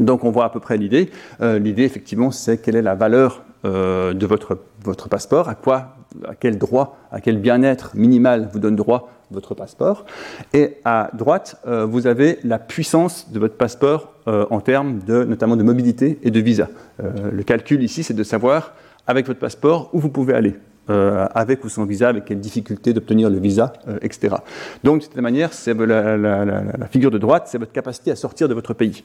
[0.00, 1.10] Donc on voit à peu près l'idée.
[1.40, 6.58] l'idée, effectivement, c'est quelle est la valeur de votre, votre passeport, à quoi, à quel
[6.58, 10.04] droit, à quel bien-être minimal vous donne droit votre passeport.
[10.52, 15.24] Et à droite, euh, vous avez la puissance de votre passeport euh, en termes de,
[15.24, 16.68] notamment de mobilité et de visa.
[17.02, 18.74] Euh, le calcul ici, c'est de savoir,
[19.06, 20.54] avec votre passeport, où vous pouvez aller.
[20.86, 23.72] avec ou sans visa, avec quelle difficulté d'obtenir le visa,
[24.02, 24.36] etc.
[24.82, 28.50] Donc, de cette manière, c'est la, la, figure de droite, c'est votre capacité à sortir
[28.50, 29.02] de votre pays.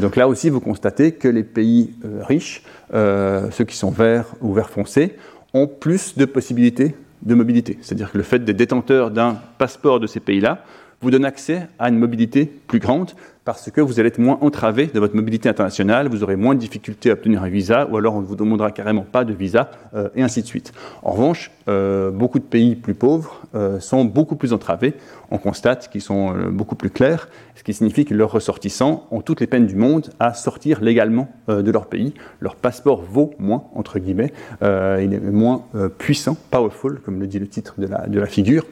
[0.00, 4.70] donc là aussi, vous constatez que les pays riches, ceux qui sont verts ou vert
[4.70, 5.18] foncé,
[5.54, 7.78] ont plus de possibilités de mobilité.
[7.82, 10.64] C'est-à-dire que le fait d'être détenteur d'un passeport de ces pays-là
[11.00, 13.12] vous donne accès à une mobilité plus grande
[13.50, 16.60] parce que vous allez être moins entravé de votre mobilité internationale, vous aurez moins de
[16.60, 19.72] difficultés à obtenir un visa, ou alors on ne vous demandera carrément pas de visa,
[19.92, 20.72] euh, et ainsi de suite.
[21.02, 24.94] En revanche, euh, beaucoup de pays plus pauvres euh, sont beaucoup plus entravés.
[25.32, 29.40] On constate qu'ils sont beaucoup plus clairs, ce qui signifie que leurs ressortissants ont toutes
[29.40, 32.14] les peines du monde à sortir légalement de leur pays.
[32.38, 34.32] Leur passeport vaut moins, entre guillemets,
[34.62, 35.64] il est moins
[35.98, 38.64] puissant, powerful, comme le dit le titre de la, de la figure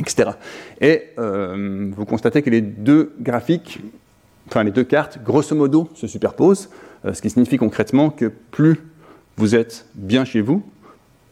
[0.00, 0.30] etc.
[0.80, 3.80] Et euh, vous constatez que les deux graphiques,
[4.48, 6.70] enfin les deux cartes, grosso modo, se superposent,
[7.04, 8.80] euh, ce qui signifie concrètement que plus
[9.36, 10.62] vous êtes bien chez vous,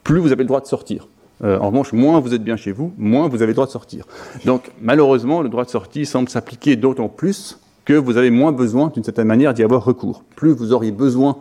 [0.04, 1.08] plus vous avez le droit de sortir.
[1.44, 3.70] Euh, en revanche, moins vous êtes bien chez vous, moins vous avez le droit de
[3.70, 4.06] sortir.
[4.44, 8.88] Donc, malheureusement, le droit de sortie semble s'appliquer d'autant plus que vous avez moins besoin,
[8.88, 10.24] d'une certaine manière, d'y avoir recours.
[10.34, 11.36] Plus vous auriez besoin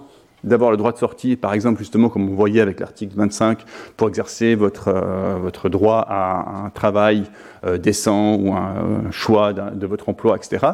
[0.45, 3.65] d'avoir le droit de sortie, par exemple, justement, comme vous voyez avec l'article 25,
[3.97, 7.23] pour exercer votre, euh, votre droit à un travail
[7.65, 10.65] euh, décent ou un, choix de votre emploi, etc.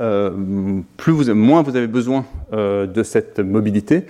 [0.00, 0.30] Euh,
[0.96, 4.06] plus vous, moins vous avez besoin de cette mobilité,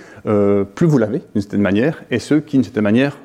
[0.75, 3.19] plus vous l'avez d'une certaine manière, et ceux qui, d'une certaine manière,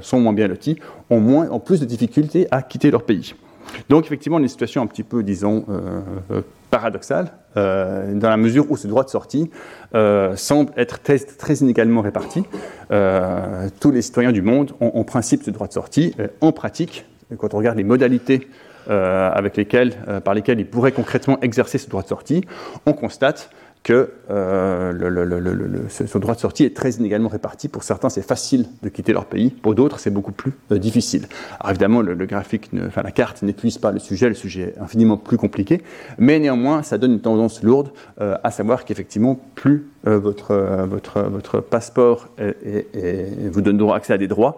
[0.00, 0.78] sont moins bien lotis
[1.10, 3.34] ont, moins, ont plus de difficultés à quitter leur pays.
[3.88, 5.64] Donc effectivement, une situation un petit peu, disons,
[6.70, 9.50] paradoxale, euh, dans la mesure où ce droit de sortie
[9.94, 12.44] euh, semble être très, inégalement réparti.
[12.90, 16.14] Euh, tous les citoyens du monde ont en principe ce droit de sortie.
[16.40, 18.48] en pratique, quand on regarde les modalités
[18.88, 19.92] avec lesquelles,
[20.24, 22.42] par lesquelles ils pourraient concrètement exercer ce droit de sortie,
[22.86, 23.50] on constate
[23.82, 27.68] que euh, ce, droit de sortie est très inégalement réparti.
[27.68, 29.50] Pour certains, c'est facile de quitter leur pays.
[29.50, 31.26] Pour d'autres, c'est beaucoup plus euh, difficile.
[31.60, 34.28] Alors évidemment, le, graphique, enfin la carte n'épuise pas le sujet.
[34.28, 35.82] Le sujet est infiniment plus compliqué.
[36.18, 40.54] Mais néanmoins, ça donne une tendance lourde, euh, à savoir qu'effectivement, plus votre,
[40.88, 44.56] votre, votre passeport vous donne accès à des droits,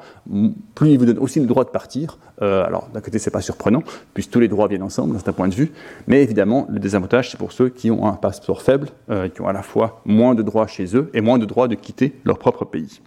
[0.75, 2.19] plus il vous donne aussi le droit de partir.
[2.41, 3.83] alors d'un côté, c'est pas surprenant,
[4.15, 5.73] puisque tous les droits viennent ensemble, d'un point de vue.
[6.07, 8.89] Mais évidemment, le désavantage, c'est pour ceux qui ont un passeport faible.
[9.11, 11.67] Euh, qui ont à la fois moins de droits chez eux et moins de droits
[11.67, 13.01] de quitter leur propre pays.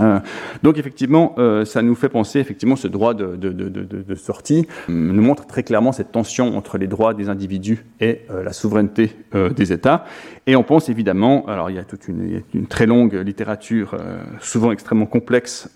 [0.00, 0.18] Euh,
[0.62, 5.62] donc effectivement, euh, ça nous fait penser effectivement ce droit de, sortie nous montre très
[5.62, 9.16] clairement cette tension entre les droits des individus et la souveraineté
[9.56, 10.04] des États.
[10.46, 13.96] Et on pense évidemment, alors il y a toute une, très longue littérature,
[14.40, 15.68] souvent extrêmement complexe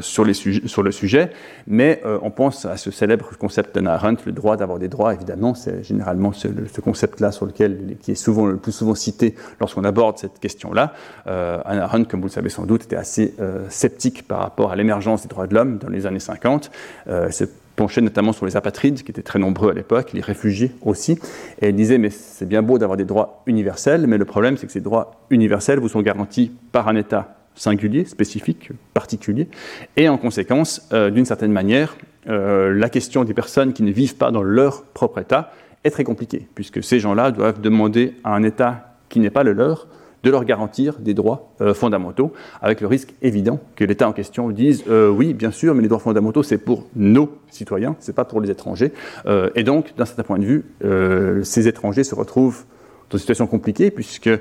[0.00, 1.30] sur, le sujet,
[1.66, 5.14] mais on pense à ce célèbre concept d'Anna Arendt, le droit d'avoir des droits.
[5.14, 9.34] Évidemment, c'est généralement ce, ce concept-là sur lequel qui est souvent le plus souvent cité
[9.60, 10.92] lorsqu'on aborde cette question-là.
[11.26, 14.76] Anna Arendt, comme vous le savez sans doute, était assez euh, sceptique par rapport à
[14.76, 16.70] l'émergence des droits de l'homme dans les années 50.
[17.08, 17.44] Euh, se
[17.76, 21.12] penchait notamment sur les apatrides, qui étaient très nombreux à l'époque, les réfugiés aussi,
[21.60, 24.66] et elle disait, mais c'est bien beau d'avoir des droits universels, mais le problème c'est
[24.66, 29.48] que ces droits universels vous sont garantis par un État singulier, spécifique, particulier,
[29.96, 34.30] et en conséquence, euh, d'une certaine manière, la question des personnes qui ne vivent pas
[34.30, 35.50] dans leur propre État
[35.82, 39.52] est très compliquée, puisque ces gens-là doivent demander à un État qui n'est pas le
[39.52, 39.88] leur
[40.22, 44.50] de leur garantir des droits euh, fondamentaux, avec le risque évident que l'État en question
[44.50, 48.24] dise euh, oui, bien sûr, mais les droits fondamentaux, c'est pour nos citoyens, c'est pas
[48.24, 48.92] pour les étrangers.
[49.26, 50.64] Euh, et donc, d'un certain point de vue,
[51.44, 52.64] ces étrangers se retrouvent
[53.10, 54.40] dans une situation compliquée, puisqu'ils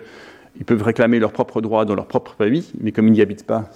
[0.65, 3.69] peuvent réclamer leurs propres droits dans leur propre pays, mais comme ils n'y habitent pas,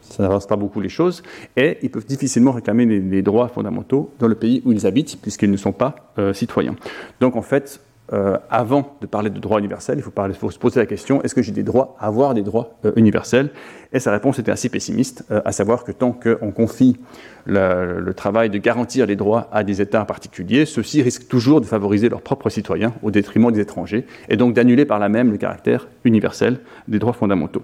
[0.00, 1.22] ça n'avance pas beaucoup les choses,
[1.56, 5.50] et ils peuvent difficilement réclamer les, droits fondamentaux dans le pays où ils habitent, puisqu'ils
[5.50, 6.76] ne sont pas citoyens.
[7.20, 7.80] Donc en fait,
[8.12, 11.40] euh, avant de parler de droit universel, il faut, se poser la question est-ce que
[11.40, 13.50] j'ai des droits à avoir des droits euh, universels?
[13.92, 16.98] Et sa réponse était assez pessimiste, euh, à savoir que tant qu'on confie
[17.46, 22.10] le, travail de garantir les droits à des États particuliers, ceux-ci risquent toujours de favoriser
[22.10, 25.88] leurs propres citoyens au détriment des étrangers, et donc d'annuler par là même le caractère
[26.04, 27.62] universel des droits fondamentaux.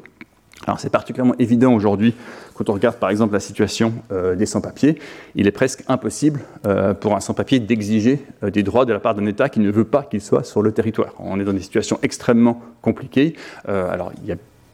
[0.67, 2.15] Alors c'est particulièrement évident aujourd'hui
[2.55, 4.99] quand on regarde par exemple la situation euh, des sans-papiers.
[5.35, 9.15] Il est presque impossible euh, pour un sans-papier d'exiger euh, des droits de la part
[9.15, 11.15] d'un État qui ne veut pas qu'il soit sur le territoire.
[11.19, 13.35] On est dans des situations extrêmement compliquées.
[13.67, 14.13] alors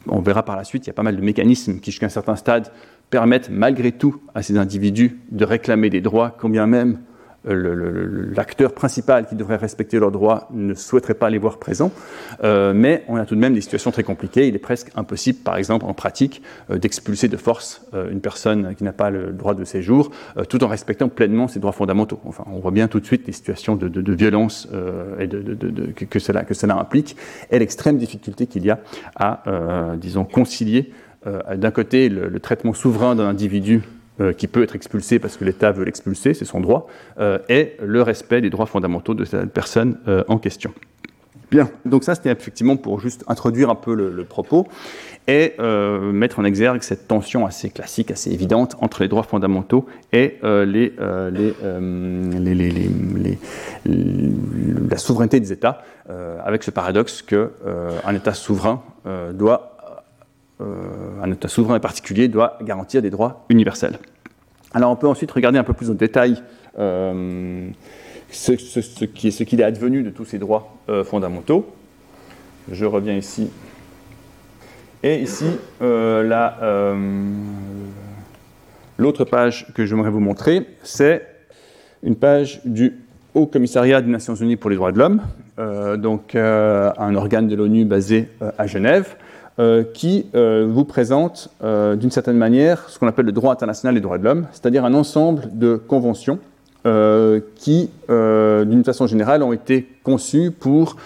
[0.07, 2.09] on verra par la suite, il y a pas mal de mécanismes qui jusqu'à un
[2.09, 2.71] certain stade
[3.09, 6.99] permettent malgré tout à ces individus de réclamer des droits, combien même
[7.45, 11.91] l'acteur principal qui devrait respecter leurs droits ne souhaiterait pas les voir présents,
[12.43, 14.47] euh, mais on a tout de même des situations très compliquées.
[14.47, 18.75] Il est presque impossible, par exemple, en pratique, euh, d'expulser de force euh, une personne
[18.75, 20.11] qui n'a pas le droit de séjour,
[20.49, 22.19] tout en respectant pleinement ses droits fondamentaux.
[22.25, 24.67] Enfin, on voit bien tout de suite les situations de, violence
[25.19, 25.27] et
[26.07, 27.15] que, cela, que cela implique,
[27.51, 28.79] et l'extrême difficulté qu'il y a
[29.15, 29.43] à,
[29.97, 30.91] disons, concilier
[31.25, 33.81] d'un côté le, traitement souverain d'un individu
[34.21, 36.87] euh, qui peut être expulsé parce que l'État veut l'expulser, c'est son droit,
[37.19, 40.73] euh, et le respect des droits fondamentaux de cette personne euh, en question.
[41.51, 44.67] Bien, donc ça c'était effectivement pour juste introduire un peu le, propos
[45.27, 49.85] et euh, mettre en exergue cette tension assez classique, assez évidente entre les droits fondamentaux
[50.13, 51.29] et la
[54.97, 55.83] souveraineté des États,
[56.43, 58.81] avec ce paradoxe qu'un État souverain
[59.33, 59.74] doit,
[60.59, 63.99] un État souverain en particulier doit garantir des droits universels.
[64.73, 66.41] Alors on peut ensuite regarder un peu plus en détail
[68.35, 71.73] ce, ce, qu'il est advenu de tous ces droits euh, fondamentaux.
[72.71, 73.49] Je reviens ici.
[75.03, 75.45] Et ici,
[75.81, 76.29] euh,
[76.61, 76.95] euh,
[78.97, 81.27] l'autre page que j'aimerais vous montrer, c'est
[82.03, 82.93] une page du
[83.33, 85.21] Haut Commissariat des Nations Unies pour les droits de l'homme,
[85.97, 89.17] donc un organe de l'ONU basé à Genève,
[89.93, 94.23] qui vous présente d'une certaine manière ce qu'on appelle le droit international des droits de
[94.23, 96.39] l'homme, c'est-à-dire un ensemble de conventions
[96.85, 100.97] euh, qui, euh, d'une façon générale, ont été conçus pour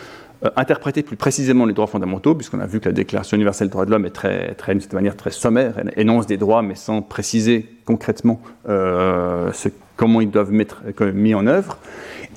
[0.43, 3.71] euh, interpréter plus précisément les droits fondamentaux, puisqu'on a vu que la Déclaration universelle des
[3.71, 7.01] droits de l'homme est très, très, manière très sommaire, elle énonce des droits, mais sans
[7.01, 11.77] préciser concrètement ce, comment ils doivent être mis en œuvre.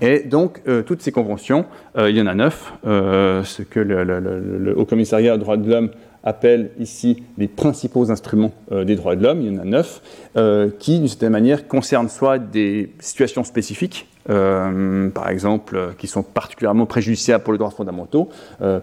[0.00, 1.64] Et donc, toutes ces conventions,
[1.96, 5.90] il y en a neuf, ce que le, Haut Commissariat aux droits de l'homme
[6.24, 10.02] appelle ici les principaux instruments euh, des droits de l'homme, il y en a neuf,
[10.36, 16.22] euh, qui d'une certaine manière concernent soit des situations spécifiques, euh, par exemple, qui sont
[16.22, 18.28] particulièrement préjudiciables pour les droits fondamentaux,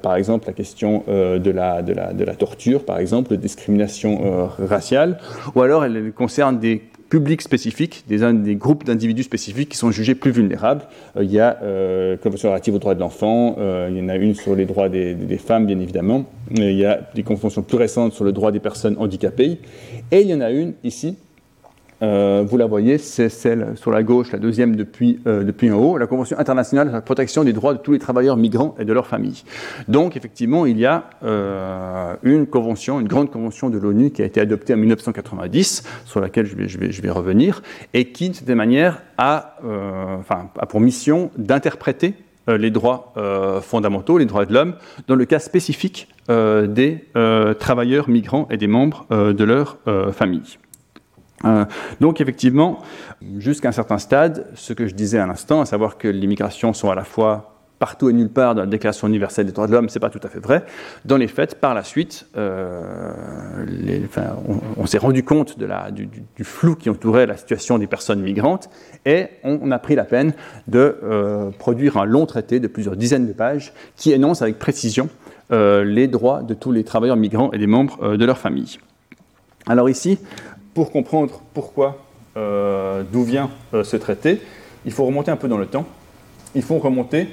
[0.01, 4.49] par exemple la question de, la, de, la, de, la, torture, par exemple, de discrimination
[4.59, 5.17] raciale,
[5.55, 10.15] ou alors elle concerne des publics spécifiques, des, des groupes d'individus spécifiques qui sont jugés
[10.15, 10.83] plus vulnérables.
[11.17, 14.09] Euh, il y a euh, Convention relative aux droits de l'enfant, euh, il y en
[14.09, 16.25] a une sur les droits des, des, femmes, bien évidemment.
[16.51, 19.59] Il y a des conventions plus récentes sur le droit des personnes handicapées.
[20.11, 21.17] Et il y en a une ici
[22.01, 25.77] euh, vous la voyez, c'est celle sur la gauche, la deuxième depuis, euh, depuis en
[25.77, 28.85] haut, la Convention internationale de la protection des droits de tous les travailleurs migrants et
[28.85, 29.43] de leurs familles.
[29.87, 34.25] Donc, effectivement, il y a euh, une convention, une grande convention de l'ONU qui a
[34.25, 37.61] été adoptée en 1990, sur laquelle je vais, je vais, je vais revenir,
[37.93, 39.57] et qui, de cette manière, a,
[40.19, 42.13] enfin, a pour mission d'interpréter
[42.47, 43.13] les droits
[43.61, 44.75] fondamentaux, les droits de l'homme,
[45.07, 47.03] dans le cas spécifique des
[47.59, 49.77] travailleurs migrants et des membres de leur
[50.13, 50.57] famille.
[51.45, 51.65] Euh,
[51.99, 52.79] donc effectivement,
[53.37, 56.73] jusqu'à un certain stade, ce que je disais à l'instant, à savoir que les migrations
[56.73, 59.71] sont à la fois partout et nulle part dans la Déclaration universelle des droits de
[59.71, 60.65] l'homme, c'est pas tout à fait vrai.
[61.05, 63.13] Dans les faits, par la suite, euh,
[64.75, 68.69] on, s'est rendu compte du, flou qui entourait la situation des personnes migrantes
[69.05, 70.33] et on, a pris la peine
[70.67, 75.09] de euh, produire un long traité de plusieurs dizaines de pages qui énonce avec précision
[75.51, 78.77] les droits de tous les travailleurs migrants et des membres de leur famille.
[79.65, 80.19] Alors ici,
[80.79, 81.97] pour comprendre pourquoi,
[82.37, 84.41] euh, d'où vient euh, ce traité,
[84.85, 85.85] il faut remonter un peu dans le temps.
[86.55, 87.27] Il faut remonter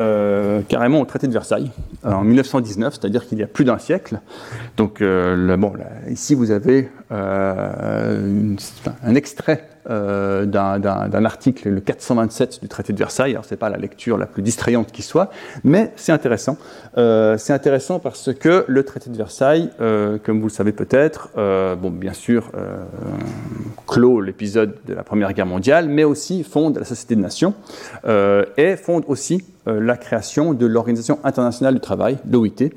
[0.00, 1.70] euh, carrément au traité de Versailles
[2.02, 4.22] en 1919, c'est-à-dire qu'il y a plus d'un siècle.
[4.78, 5.74] Donc, bon,
[6.08, 8.56] ici vous avez un
[9.14, 13.32] extrait euh, d'un article, le 427 du traité de Versailles.
[13.32, 15.30] Alors, ce n'est pas la lecture la plus distrayante qui soit,
[15.64, 16.58] mais c'est intéressant.
[16.98, 21.30] Euh, c'est intéressant parce que le traité de Versailles, euh, comme vous le savez peut-être,
[21.34, 22.50] bon, bien sûr,
[23.86, 27.54] clôt l'épisode de la Première Guerre mondiale, mais aussi fonde la Société des Nations
[28.56, 32.70] et fonde aussi la création de l'Organisation internationale du travail, l'OIT,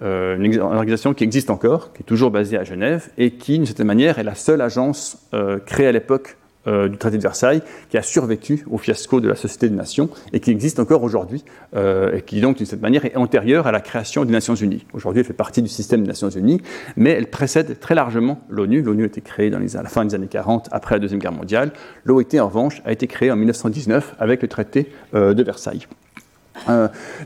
[0.00, 3.86] une organisation qui existe encore, qui est toujours basée à Genève et qui, d'une certaine
[3.86, 5.18] manière, est la seule agence
[5.66, 6.36] créée à l'époque
[6.68, 10.10] euh, du traité de Versailles, qui a survécu au fiasco de la Société des Nations
[10.32, 13.72] et qui existe encore aujourd'hui, euh, et qui donc d'une certaine manière est antérieure à
[13.72, 14.84] la création des Nations Unies.
[14.92, 16.60] Aujourd'hui, elle fait partie du système des Nations Unies,
[16.96, 18.82] mais elle précède très largement l'ONU.
[18.82, 21.72] L'ONU a été créée à la fin des années 40, après la Deuxième Guerre mondiale.
[22.04, 25.86] L'OIT, en revanche, a été créée en 1919 avec le traité euh, de Versailles.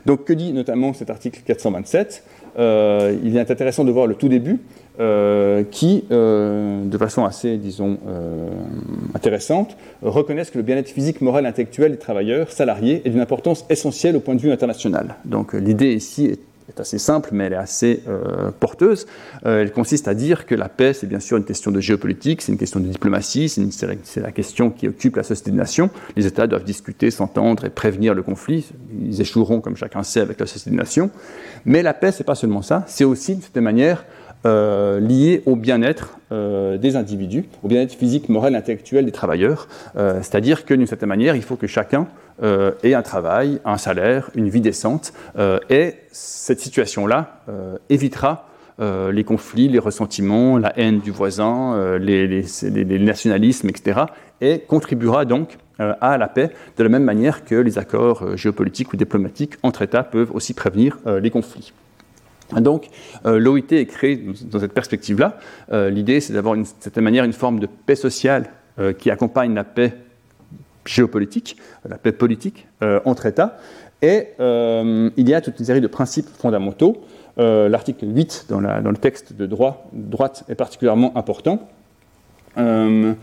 [0.05, 2.23] donc, que dit notamment cet article 427
[2.57, 4.59] Il est intéressant de voir le tout début,
[4.99, 8.47] euh, qui, euh, de façon assez, disons, euh,
[9.15, 14.15] intéressante, reconnaissent que le bien-être physique, moral intellectuel des travailleurs salariés est d'une importance essentielle
[14.15, 15.15] au point de vue international.
[15.25, 16.39] Donc l'idée ici est,
[16.77, 18.03] assez simple, mais elle est assez
[18.59, 19.05] porteuse.
[19.43, 22.51] elle consiste à dire que la paix, c'est bien sûr une question de géopolitique, c'est
[22.51, 25.89] une question de diplomatie, c'est la, question qui occupe la société des nations.
[26.15, 28.65] Les États doivent discuter, s'entendre et prévenir le conflit.
[28.99, 31.09] Ils échoueront, comme chacun sait, avec la société des nations.
[31.65, 34.05] Mais la paix, c'est pas seulement ça, c'est aussi, de cette manière,
[34.45, 39.69] euh, liées au bien-être euh, des individus, au bien-être physique, moral, intellectuel des travailleurs.
[39.95, 42.07] Euh, c'est-à-dire que d'une certaine manière, il faut que chacun
[42.83, 45.13] ait un travail, un salaire, une vie décente.
[45.69, 47.43] et cette situation-là
[47.89, 48.47] évitera
[48.79, 54.01] les conflits, les ressentiments, la haine du voisin, les, les, nationalismes, etc.
[54.41, 58.97] et contribuera donc à la paix, de la même manière que les accords géopolitiques ou
[58.97, 61.71] diplomatiques entre États peuvent aussi prévenir les conflits.
[62.61, 62.87] Donc,
[63.25, 65.37] l'OIT est créé dans cette perspective-là.
[65.71, 68.49] L'idée, c'est d'avoir d'une certaine manière une forme de paix sociale
[68.97, 69.93] qui accompagne la paix
[70.85, 72.67] géopolitique, la paix politique
[73.05, 73.57] entre États.
[74.01, 77.03] Et il y a toute une série de principes fondamentaux
[77.39, 81.67] euh, l'article 8 dans, le texte de droit, droite est particulièrement important.
[82.57, 83.13] Euh,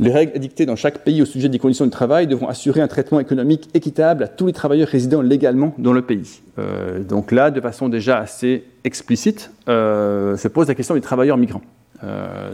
[0.00, 2.86] les règles édictées dans chaque pays au sujet des conditions de travail devront assurer un
[2.86, 6.40] traitement économique équitable à tous les travailleurs résidant légalement dans le pays.
[6.58, 11.62] Euh, donc là, de façon déjà assez explicite, se pose la question des travailleurs migrants.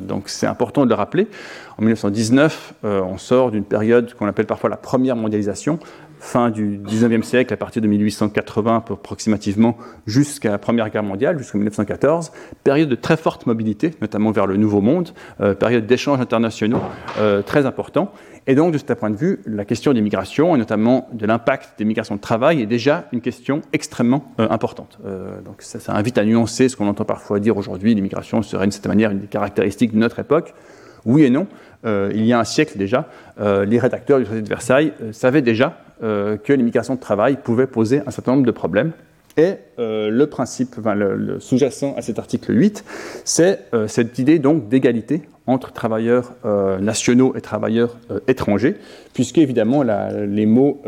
[0.00, 1.28] donc c'est important de le rappeler.
[1.76, 5.78] En 1919, on sort d'une période qu'on appelle parfois la première mondialisation,
[6.24, 11.58] fin du 19e siècle, à partir de 1880 approximativement, jusqu'à la Première Guerre mondiale, jusqu'en
[11.58, 12.32] 1914,
[12.64, 15.10] période de très forte mobilité, notamment vers le Nouveau Monde,
[15.40, 16.80] euh, période d'échanges internationaux
[17.18, 18.10] euh, très important.
[18.46, 21.78] Et donc, de ce point de vue, la question des migrations, et notamment de l'impact
[21.78, 24.98] des migrations de travail, est déjà une question extrêmement euh, importante.
[25.44, 28.72] donc, ça, ça, invite à nuancer ce qu'on entend parfois dire aujourd'hui, l'immigration serait d'une
[28.72, 30.54] certaine manière une des caractéristiques de notre époque.
[31.04, 31.46] Oui et non.
[31.84, 36.36] Il y a un siècle déjà, les rédacteurs du traité de Versailles savaient déjà euh,
[36.36, 38.90] que l'immigration de travail pouvait poser un certain nombre de problèmes.
[39.36, 42.84] Et euh, le principe, le, sous-jacent à cet article 8,
[43.24, 46.32] c'est euh, cette idée donc d'égalité entre travailleurs
[46.80, 48.76] nationaux et travailleurs étrangers,
[49.12, 50.80] puisque évidemment les mots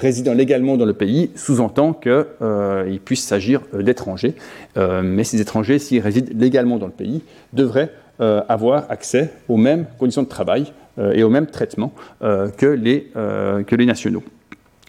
[0.00, 4.34] résidant légalement dans le pays sous-entend qu'il puisse s'agir d'étrangers,
[4.76, 10.22] mais ces étrangers, s'ils résident légalement dans le pays, devraient avoir accès aux mêmes conditions
[10.22, 10.72] de travail
[11.14, 14.22] et au même traitement que les, que les nationaux.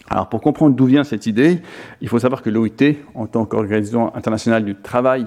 [0.08, 1.60] Alors pour comprendre d'où vient cette idée,
[2.02, 5.24] il faut savoir que l'OIT, en tant qu'organisation internationale du travail,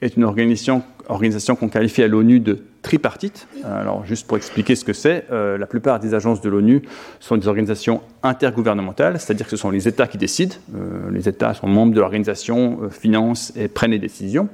[0.00, 3.46] est une organisation, organisation qu'on qualifie à l'ONU de tripartite.
[3.64, 6.82] Alors juste pour expliquer ce que c'est, euh, la plupart des agences de l'ONU
[7.20, 10.56] sont des organisations intergouvernementales, c'est-à-dire que ce sont les États qui décident.
[10.74, 14.48] Euh, les États sont membres de l'organisation, euh, financent et prennent les décisions.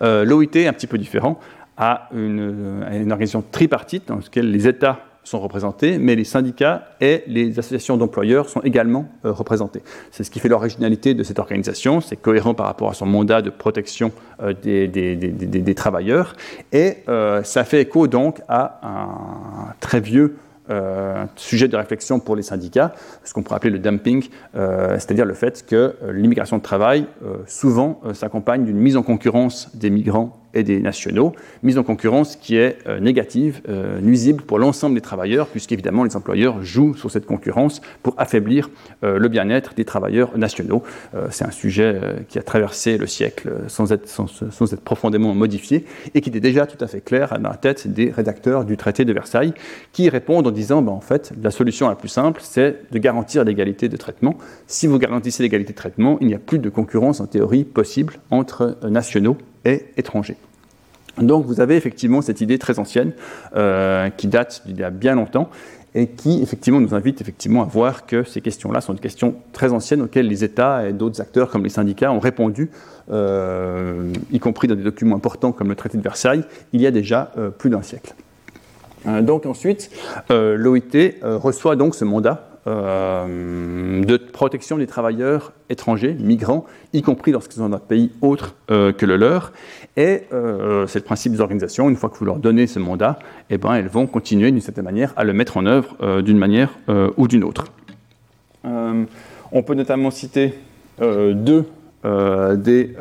[0.00, 1.40] L'OIT est un petit peu différent,
[1.80, 7.58] a une, organisation tripartite dans laquelle les États sont représentés, mais les syndicats et les
[7.58, 9.82] associations d'employeurs sont également euh, représentés.
[10.10, 13.42] C'est ce qui fait l'originalité de cette organisation, c'est cohérent par rapport à son mandat
[13.42, 14.12] de protection
[14.42, 16.36] euh, des, des, travailleurs,
[16.72, 20.36] et euh, ça fait écho donc à un très vieux
[21.34, 25.66] sujet de réflexion pour les syndicats, ce qu'on pourrait appeler le dumping, c'est-à-dire le fait
[25.66, 27.06] que l'immigration de travail
[27.48, 31.32] souvent s'accompagne d'une mise en concurrence des migrants et des nationaux,
[31.62, 36.16] mise en concurrence qui est euh, négative, euh, nuisible pour l'ensemble des travailleurs, puisqu'évidemment les
[36.16, 38.70] employeurs jouent sur cette concurrence pour affaiblir
[39.04, 40.82] euh, le bien-être des travailleurs nationaux.
[41.30, 45.84] C'est un sujet qui a traversé le siècle sans être, sans, être, profondément modifié
[46.14, 49.04] et qui était déjà tout à fait clair dans la tête des rédacteurs du traité
[49.04, 49.52] de Versailles,
[49.92, 53.44] qui répondent en disant ben, en fait, la solution la plus simple, c'est de garantir
[53.44, 54.36] l'égalité de traitement.
[54.66, 58.14] Si vous garantissez l'égalité de traitement, il n'y a plus de concurrence en théorie possible
[58.30, 60.36] entre nationaux et étrangers.
[61.18, 63.12] Donc vous avez effectivement cette idée très ancienne
[63.56, 65.50] euh, qui date d'il y a bien longtemps
[65.94, 69.72] et qui effectivement nous invite effectivement à voir que ces questions-là sont des questions très
[69.72, 72.70] anciennes auxquelles les États et d'autres acteurs comme les syndicats ont répondu,
[73.10, 76.92] euh, y compris dans des documents importants comme le traité de Versailles, il y a
[76.92, 78.14] déjà euh, plus d'un siècle.
[79.22, 79.90] donc ensuite,
[80.30, 87.56] l'OIT reçoit donc ce mandat euh, de protection des travailleurs étrangers, migrants, y compris lorsqu'ils
[87.56, 89.52] sont dans un pays autre euh, que le leur.
[89.96, 93.18] Et euh, c'est le principe des organisations, une fois que vous leur donnez ce mandat,
[93.50, 96.70] eh ben, elles vont continuer d'une certaine manière à le mettre en œuvre d'une manière
[97.16, 97.64] ou d'une autre.
[98.64, 100.54] on peut notamment citer
[101.00, 101.64] deux
[102.04, 102.94] des...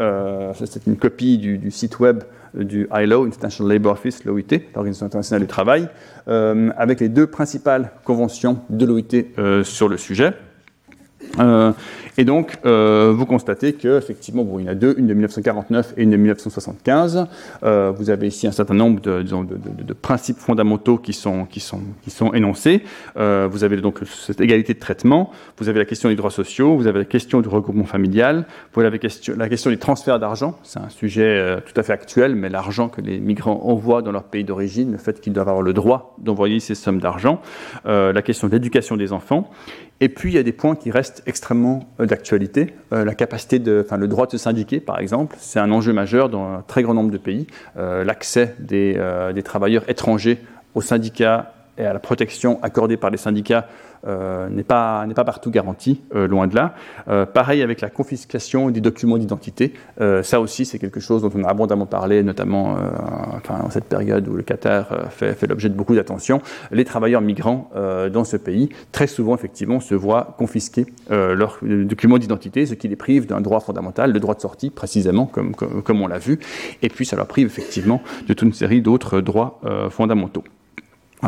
[0.53, 5.47] c'est une copie du site web du ILO, International Labour Office, l'OIT, l'Organisation internationale du
[5.47, 5.89] travail,
[6.27, 10.33] euh, avec les deux principales conventions de l'OIT euh, sur le sujet.
[12.19, 15.13] Euh, et donc, euh, vous constatez qu'effectivement, bon, il y en a deux, une de
[15.13, 17.27] 1949 et une de 1975.
[17.63, 22.09] Euh, vous avez ici un certain nombre de, principes fondamentaux qui sont, qui sont, qui
[22.09, 22.83] sont énoncés.
[23.15, 26.87] vous avez donc cette égalité de traitement, vous avez la question des droits sociaux, vous
[26.87, 30.57] avez la question du regroupement familial, vous avez la question, la question du transfert d'argent.
[30.63, 34.23] C'est un sujet tout à fait actuel, mais l'argent que les migrants envoient dans leur
[34.23, 37.41] pays d'origine, le fait qu'ils doivent avoir le droit d'envoyer ces sommes d'argent,
[37.85, 39.49] la question de l'éducation des enfants.
[40.01, 42.73] Et puis, il y a des points qui restent extrêmement euh, d'actualité.
[42.91, 45.93] Euh, la capacité de, enfin, le droit de se syndiquer, par exemple, c'est un enjeu
[45.93, 47.47] majeur dans un très grand nombre de pays.
[47.77, 48.99] Euh, l'accès des,
[49.33, 50.39] des, travailleurs étrangers
[50.75, 55.51] aux syndicats et à la protection accordée par les syndicats euh, n'est pas, pas partout
[55.51, 56.75] garanti, euh, loin de là.
[57.07, 59.73] Euh, pareil avec la confiscation des documents d'identité.
[60.23, 62.77] ça aussi, c'est quelque chose dont on a abondamment parlé, notamment
[63.35, 66.41] enfin, en cette période où le Qatar fait, fait l'objet de beaucoup d'attention.
[66.71, 67.69] Les travailleurs migrants
[68.11, 72.95] dans ce pays, très souvent, effectivement, se voient confisquer leurs documents d'identité, ce qui les
[72.95, 76.39] prive d'un droit fondamental, le droit de sortie, précisément, comme, comme, comme on l'a vu.
[76.81, 80.43] Et puis, ça leur prive effectivement de toute une série d'autres droits fondamentaux.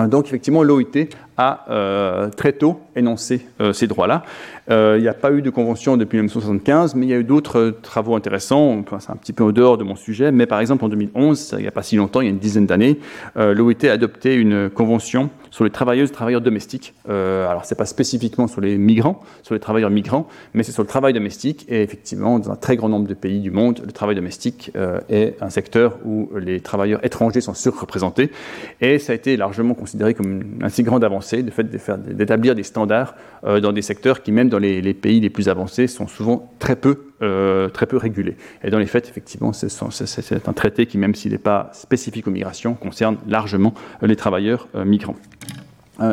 [0.08, 1.10] Donc effectivement, l'OIT
[1.42, 4.24] a euh, très tôt énoncé euh, ces droits-là.
[4.70, 7.24] Euh, il n'y a pas eu de convention depuis 1975, mais il y a eu
[7.24, 8.84] d'autres travaux intéressants.
[9.00, 11.64] c'est un petit peu au dehors de mon sujet, mais par exemple en 2011, il
[11.64, 13.00] n'y a pas si longtemps, il y a une dizaine d'années,
[13.36, 16.94] l'OIT a adopté une convention sur les travailleuses et travailleurs domestiques.
[17.08, 20.84] alors, ce n'est pas spécifiquement sur les migrants, sur les travailleurs migrants, mais c'est sur
[20.84, 21.66] le travail domestique.
[21.68, 24.72] Et effectivement, dans un très grand nombre de pays du monde, le travail domestique
[25.10, 28.32] est un secteur où les travailleurs étrangers sont surreprésentés.
[28.80, 32.64] Et ça a été largement considéré comme une assez grande avancée, le fait d'établir des
[32.64, 36.52] standards euh, dans des secteurs qui, même dans les, pays les plus avancés, sont souvent
[36.60, 38.36] très peu, euh, très peu régulés.
[38.64, 42.32] Et dans les faits, effectivement, c'est un traité qui, même s'il n'est pas spécifique aux
[42.32, 45.16] migrations, concerne largement les travailleurs euh, migrants.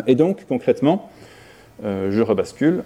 [0.06, 1.10] et donc, concrètement,
[1.82, 2.82] je rebascule.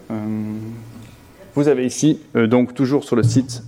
[1.54, 3.62] Vous avez ici, donc toujours sur le site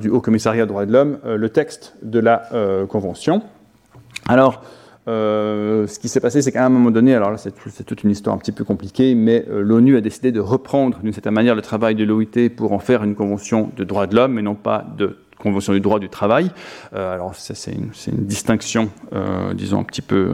[0.00, 2.48] du Haut Commissariat des droits de l'homme, le texte de la
[2.88, 3.42] Convention.
[4.28, 4.62] Alors,
[5.08, 7.54] euh, ce qui s'est passé, c'est qu'à un moment donné, alors là c'est
[7.84, 11.14] toute une histoire un petit peu compliquée, mais euh, l'ONU a décidé de reprendre d'une
[11.14, 14.38] certaine manière le travail de l'OIT pour en faire une convention de droits de l'homme
[14.38, 16.50] et non pas de convention du droit du travail.
[16.94, 17.90] Euh, alors c'est une,
[18.24, 18.90] distinction,
[19.54, 20.30] disons, un petit peu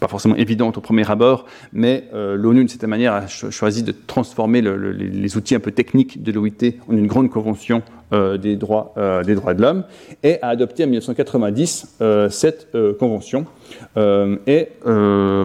[0.00, 4.62] pas forcément évidente au premier abord, mais l'ONU, de cette manière, a choisi de transformer
[4.62, 7.82] les, outils un peu techniques de l'OIT en une grande convention
[8.12, 9.84] des, droits, euh, des droits de l'homme
[10.22, 13.44] et a adopté en 1990 euh, cette convention.
[13.96, 14.68] et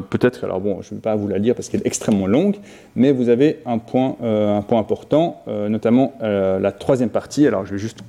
[0.09, 2.55] peut-être, alors bon, je ne vais pas vous la lire parce qu'elle est extrêmement longue,
[2.95, 7.47] mais vous avez un point, un point important, notamment la troisième partie.
[7.47, 7.99] Alors je vais juste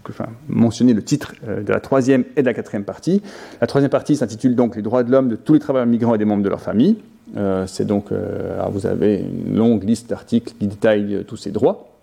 [0.48, 3.22] mentionner le titre de la troisième et de la quatrième partie.
[3.60, 6.18] La troisième partie s'intitule donc Les droits de l'homme de tous les travailleurs migrants et
[6.18, 6.96] des membres de leur famille.
[7.66, 11.93] c'est donc, alors vous avez une longue liste d'articles qui détaillent tous ces droits.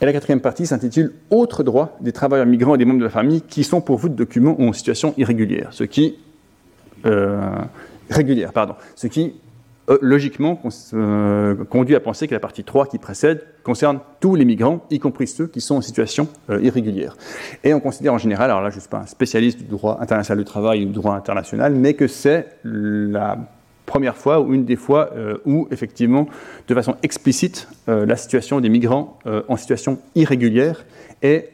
[0.00, 3.10] Et la quatrième partie s'intitule Autres droits des travailleurs migrants et des membres de la
[3.10, 5.68] famille qui sont pour vous de documents ou en situation irrégulière.
[5.72, 6.16] Ce qui.
[7.04, 7.38] Euh,
[8.10, 8.74] régulière, pardon.
[8.94, 9.34] Ce qui,
[9.90, 10.60] euh, logiquement,
[10.94, 14.98] euh, conduit à penser que la partie 3 qui précède concerne tous les migrants, y
[14.98, 17.16] compris ceux qui sont en situation irrégulière.
[17.64, 19.98] Et on considère en général, alors là je ne suis pas un spécialiste du droit
[20.00, 23.38] international du travail ou du droit international, mais que c'est la
[23.86, 26.28] première fois ou une des fois euh, où, effectivement,
[26.68, 30.84] de façon explicite, euh, la situation des migrants euh, en situation irrégulière
[31.22, 31.52] est,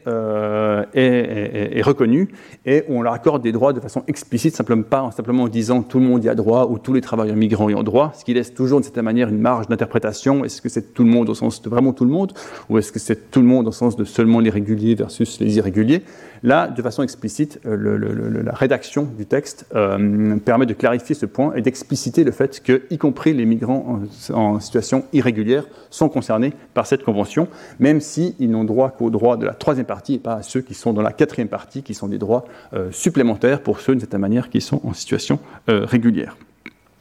[0.93, 2.27] est, reconnue
[2.65, 5.83] et où on leur accorde des droits de façon explicite, simplement pas simplement en disant
[5.83, 8.25] tout le monde y a droit ou tous les travailleurs migrants y ont droit, ce
[8.25, 10.43] qui laisse toujours de cette manière une marge d'interprétation.
[10.43, 12.33] Est-ce que c'est tout le monde au sens de vraiment tout le monde
[12.69, 15.55] ou est-ce que c'est tout le monde au sens de seulement les réguliers versus les
[15.55, 16.03] irréguliers?
[16.43, 19.65] Là, de façon explicite, la rédaction du texte
[20.45, 24.01] permet de clarifier ce point et d'expliciter le fait que, y compris les migrants
[24.33, 27.47] en, situation irrégulière, sont concernés par cette convention,
[27.79, 30.73] même s'ils n'ont droit qu'aux droits de la troisième partie et pas à ceux qui
[30.73, 34.13] sont dans la quatrième partie, qui sont des droits euh, supplémentaires pour ceux, de cette
[34.15, 36.37] manière, qui sont en situation euh, régulière.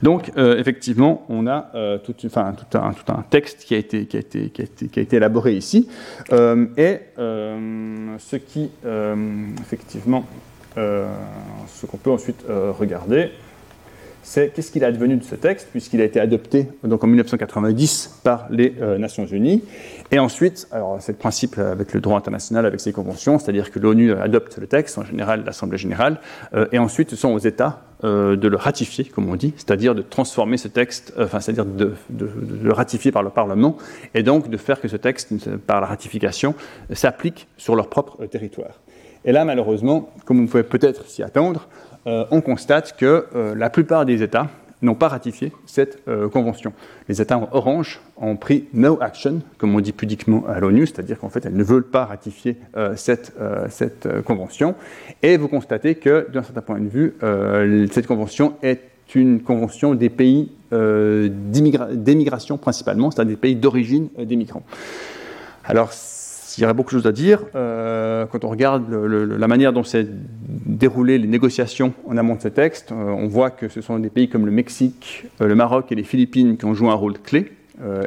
[0.02, 1.70] Donc, euh, effectivement, on a
[2.02, 5.54] tout, un, tout, un, texte qui a été, qui a été, qui a été élaboré
[5.54, 5.88] ici.
[6.32, 8.70] et ce qui,
[9.60, 10.24] effectivement,
[10.74, 13.30] ce qu'on peut ensuite regarder,
[14.22, 18.20] c'est qu'est-ce qu'il est advenu de ce texte, puisqu'il a été adopté donc en 1990
[18.22, 19.62] par les euh, Nations Unies.
[20.10, 23.78] Et ensuite, alors c'est le principe avec le droit international, avec ses conventions, c'est-à-dire que
[23.78, 26.20] l'ONU adopte le texte, en général l'Assemblée générale,
[26.54, 29.94] euh, et ensuite ce sont aux États euh, de le ratifier, comme on dit, c'est-à-dire
[29.94, 33.76] de transformer ce texte, enfin c'est-à-dire de, le ratifier par le Parlement,
[34.14, 35.32] et donc de faire que ce texte,
[35.66, 36.54] par la ratification,
[36.92, 38.80] s'applique sur leur propre territoire.
[39.24, 41.68] Et là, malheureusement, comme vous pouvez peut-être s'y attendre,
[42.06, 44.48] euh, on constate que euh, la plupart des États
[44.80, 46.72] n'ont pas ratifié cette euh, convention.
[47.08, 51.28] Les États orange ont pris no action, comme on dit pudiquement à l'ONU, c'est-à-dire qu'en
[51.28, 52.56] fait, elles ne veulent pas ratifier
[52.96, 53.32] cette,
[53.68, 54.74] cette convention.
[55.22, 57.14] Et vous constatez que, d'un certain point de vue,
[57.92, 58.80] cette convention est
[59.14, 64.64] une convention des pays d'émigration principalement, c'est-à-dire des pays d'origine des migrants.
[65.64, 65.92] Alors,
[66.56, 67.44] il y aurait beaucoup de choses à dire.
[67.54, 70.06] Euh, quand on regarde la manière dont s'est
[70.66, 74.10] déroulées les négociations en amont de ce texte, euh, on voit que ce sont des
[74.10, 77.18] pays comme le Mexique, euh, le Maroc et les Philippines qui ont joué un rôle
[77.18, 77.52] clé.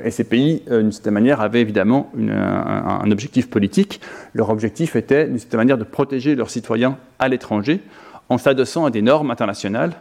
[0.05, 3.99] et ces pays, d'une certaine manière, avaient évidemment un, objectif politique.
[4.33, 7.81] Leur objectif était, d'une certaine manière, de protéger leurs citoyens à l'étranger
[8.29, 9.91] en s'adossant à des normes internationales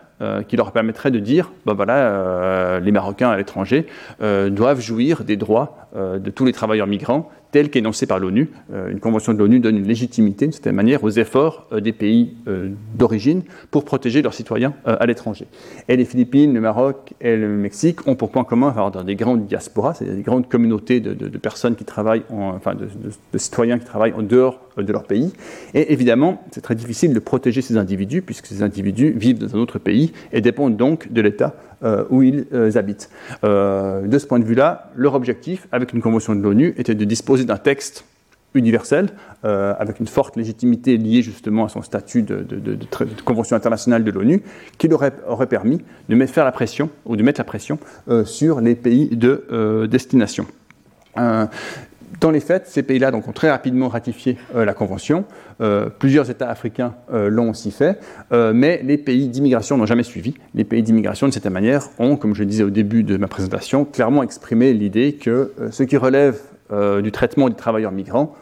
[0.49, 3.87] qui leur permettrait de dire, ben voilà, les Marocains à l'étranger
[4.21, 8.51] doivent jouir des droits de tous les travailleurs migrants telle qu'énoncée par l'ONU.
[8.73, 11.93] Euh, une convention de l'ONU donne une légitimité, d'une certaine manière, aux efforts euh, des
[11.93, 15.47] pays euh, d'origine pour protéger leurs citoyens à l'étranger.
[15.89, 19.47] Et les Philippines, le Maroc et le Mexique ont pour point commun d'avoir des grandes
[19.47, 22.89] diasporas, c'est-à-dire des grandes communautés de, personnes qui travaillent, enfin de,
[23.39, 25.33] citoyens qui travaillent en dehors de leur pays.
[25.75, 29.61] Et évidemment, c'est très difficile de protéger ces individus, puisque ces individus vivent dans un
[29.61, 31.55] autre pays et dépendent donc de l'État
[32.09, 32.47] où ils
[32.77, 33.11] habitent.
[33.43, 37.45] de ce point de vue-là, leur objectif, avec une convention de l'ONU, était de disposer
[37.45, 38.07] d'un texte
[38.55, 39.11] universel,
[39.45, 42.47] euh, avec une forte légitimité liée justement à son statut de,
[43.25, 44.43] convention internationale de l'ONU,
[44.79, 47.79] qui aurait, aurait permis de faire la pression, ou de mettre la pression
[48.09, 50.47] euh, sur les pays de euh, destination.
[52.21, 55.25] Dans les faits, ces pays-là ont très rapidement ratifié la convention.
[55.99, 57.99] plusieurs États africains l'ont aussi fait,
[58.33, 60.35] mais les pays d'immigration n'ont jamais suivi.
[60.55, 63.29] Les pays d'immigration, de cette manière, ont, comme je le disais au début de ma
[63.29, 66.41] présentation, clairement exprimé l'idée que ce qui relève
[66.73, 68.35] euh, du traitement des travailleurs migrants,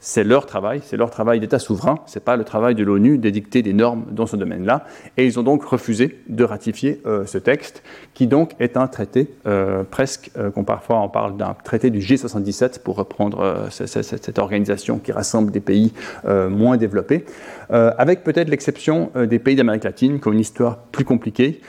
[0.00, 3.18] c'est leur travail, c'est leur travail d'État souverain, ce n'est pas le travail de l'ONU
[3.18, 4.84] d'édicter des normes dans ce domaine-là.
[5.16, 7.82] Et ils ont donc refusé de ratifier euh, ce texte,
[8.14, 12.80] qui donc est un traité euh, presque, qu'on parfois on parle d'un traité du G77
[12.80, 15.92] pour reprendre cette, organisation qui rassemble des pays
[16.24, 17.24] moins développés,
[17.70, 21.60] avec peut-être l'exception des pays d'Amérique latine qui ont une histoire plus compliquée,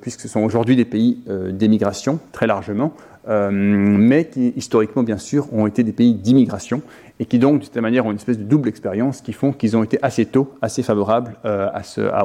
[0.00, 2.94] puisque ce sont aujourd'hui des pays d'émigration très largement.
[3.28, 6.82] Euh, mais qui historiquement, bien sûr, ont été des pays d'immigration
[7.20, 9.76] et qui donc, de cette manière, ont une espèce de double expérience qui font qu'ils
[9.76, 11.68] ont été assez tôt, assez favorables euh,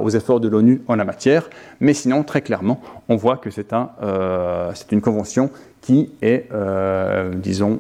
[0.02, 1.50] aux efforts de l'ONU en la matière.
[1.80, 6.50] Mais sinon, très clairement, on voit que c'est euh, une convention qui est,
[7.36, 7.80] disons,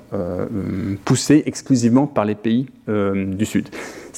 [1.03, 3.67] poussée exclusivement par les pays du Sud.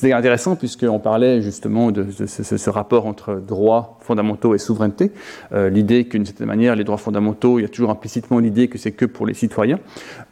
[0.02, 5.12] C'est intéressant puisqu'on parlait justement de, ce, rapport entre droits fondamentaux et souveraineté.
[5.52, 8.78] Euh, l'idée qu'une certaine manière, les droits fondamentaux, il y a toujours implicitement l'idée que
[8.78, 9.78] c'est que pour les citoyens.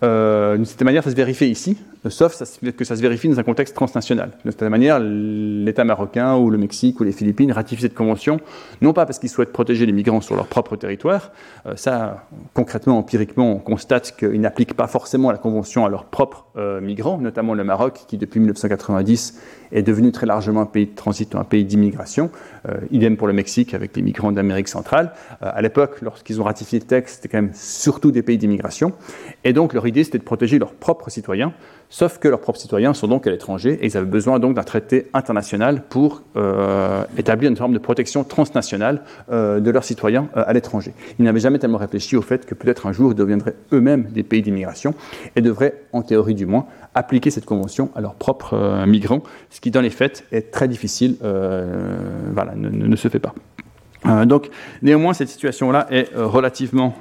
[0.04, 1.76] Euh, d'une certaine manière, ça se vérifie ici,
[2.10, 4.32] sauf que ça se vérifie dans un contexte transnational.
[4.46, 8.40] De cette manière, l'État marocain ou le Mexique ou les Philippines ratifient cette convention,
[8.82, 11.32] non pas parce qu'ils souhaitent protéger les migrants sur leur propre territoire,
[11.66, 16.46] euh, ça, concrètement, empiriquement, on constate qu'ils n'appliquent pas forcément la convention à leurs propres
[16.82, 19.40] migrants, notamment le Maroc, qui depuis 1990
[19.72, 22.32] est devenu très largement un pays de transit ou un pays d'immigration.
[22.70, 25.12] Euh, idem pour le Mexique avec les migrants d'Amérique centrale.
[25.42, 28.94] Euh, à l'époque, lorsqu'ils ont ratifié le texte, c'était quand même surtout des pays d'immigration.
[29.44, 31.54] Et donc leur idée, c'était de protéger leurs propres citoyens,
[31.90, 34.64] sauf que leurs propres citoyens sont donc à l'étranger et ils avaient besoin donc d'un
[34.64, 40.94] traité international pour euh, établir une forme de protection transnationale de leurs citoyens à l'étranger.
[41.20, 44.24] Ils n'avaient jamais tellement réfléchi au fait que peut-être un jour ils deviendraient eux-mêmes des
[44.24, 44.94] pays d'immigration
[45.36, 49.72] et devraient, en théorie du moins, appliquer cette convention à leurs propres migrants, ce qui
[49.72, 53.34] dans les faits est très difficile, voilà, ne, se fait pas.
[54.06, 54.50] Euh, donc,
[54.82, 56.96] néanmoins, cette situation-là est relativement,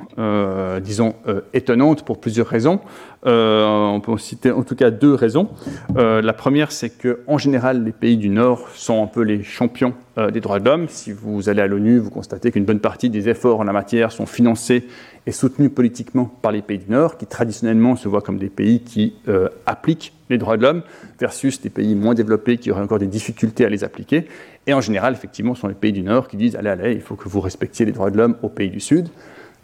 [0.83, 1.15] disons,
[1.53, 2.81] étonnante pour plusieurs raisons.
[3.27, 5.49] On peut citer en tout cas deux raisons.
[5.97, 9.95] la première, c'est que, en général, les pays du Nord sont un peu les champions
[10.33, 10.87] des droits de l'homme.
[10.89, 14.13] Si vous allez à l'ONU, vous constatez qu'une bonne partie des efforts en la matière
[14.13, 14.87] sont financés
[15.27, 18.81] est soutenu politiquement par les pays du Nord, qui traditionnellement se voient comme des pays
[18.81, 20.83] qui euh, appliquent les droits de l'homme,
[21.19, 24.27] versus des pays moins développés qui auraient encore des difficultés à les appliquer.
[24.67, 27.01] Et en général, effectivement, ce sont les pays du Nord qui disent allez, allez, il
[27.01, 29.09] faut que vous respectiez les droits de l'homme aux pays du Sud.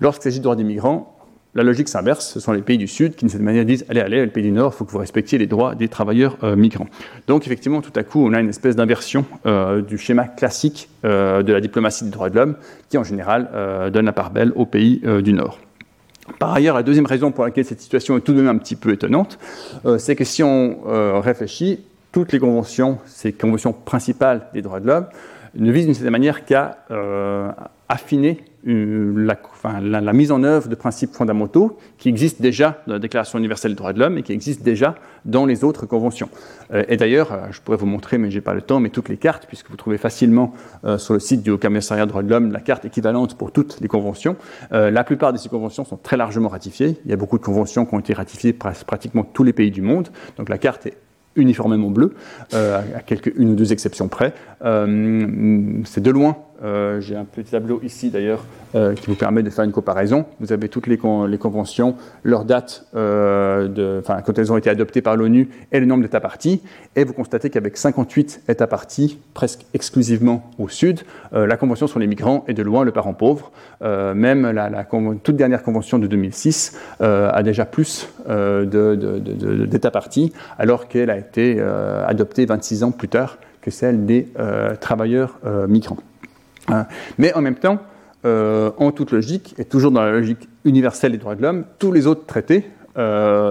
[0.00, 1.11] Lorsqu'il s'agit de droits des migrants,
[1.54, 4.00] la logique s'inverse, ce sont les pays du Sud qui, de cette manière, disent Allez,
[4.00, 6.56] allez, les pays du Nord, il faut que vous respectiez les droits des travailleurs euh,
[6.56, 6.86] migrants.
[7.26, 11.42] Donc, effectivement, tout à coup, on a une espèce d'inversion euh, du schéma classique euh,
[11.42, 12.56] de la diplomatie des droits de l'homme,
[12.88, 13.50] qui, en général,
[13.92, 15.58] donne la part belle aux pays du Nord.
[16.38, 18.76] Par ailleurs, la deuxième raison pour laquelle cette situation est tout de même un petit
[18.76, 19.38] peu étonnante,
[19.98, 21.80] c'est que si on réfléchit,
[22.12, 25.06] toutes les conventions, ces conventions principales des droits de l'homme,
[25.54, 26.78] ne visent d'une certaine manière qu'à
[27.88, 29.36] affiner euh,
[29.82, 33.76] la, mise en œuvre de principes fondamentaux qui existent déjà dans la Déclaration universelle des
[33.76, 34.94] droits de l'homme et qui existent déjà
[35.24, 36.28] dans les autres conventions.
[36.72, 38.90] Euh, et d'ailleurs, euh, je pourrais vous montrer, mais je n'ai pas le temps, mais
[38.90, 40.52] toutes les cartes, puisque vous trouvez facilement
[40.98, 43.80] sur le site du Haut Commissariat des droits de l'homme la carte équivalente pour toutes
[43.80, 44.36] les conventions.
[44.70, 46.96] la plupart de ces conventions sont très largement ratifiées.
[47.04, 49.70] Il y a beaucoup de conventions qui ont été ratifiées par pratiquement tous les pays
[49.70, 50.08] du monde.
[50.36, 50.96] Donc la carte est
[51.36, 52.14] uniformément bleue,
[52.52, 54.34] à quelques, une ou deux exceptions près.
[54.60, 58.44] c'est de loin euh, j'ai un petit tableau ici d'ailleurs
[58.76, 60.26] euh, qui vous permet de faire une comparaison.
[60.38, 65.48] Vous avez toutes les, conventions, leur date, euh, quand elles ont été adoptées par l'ONU
[65.72, 66.62] et le nombre d'États partis.
[66.94, 71.00] Et vous constatez qu'avec 58 États partis, presque exclusivement au sud,
[71.32, 73.50] la Convention sur les migrants est de loin le parent pauvre.
[73.80, 74.84] même la,
[75.22, 82.46] toute dernière convention de 2006 a déjà plus d'États partis, alors qu'elle a été adoptée
[82.46, 84.28] 26 ans plus tard que celle des
[84.80, 85.38] travailleurs
[85.68, 85.98] migrants.
[86.72, 86.86] Hein.
[87.18, 87.78] Mais en même temps,
[88.24, 92.06] en toute logique, et toujours dans la logique universelle des droits de l'homme, tous les
[92.06, 92.64] autres traités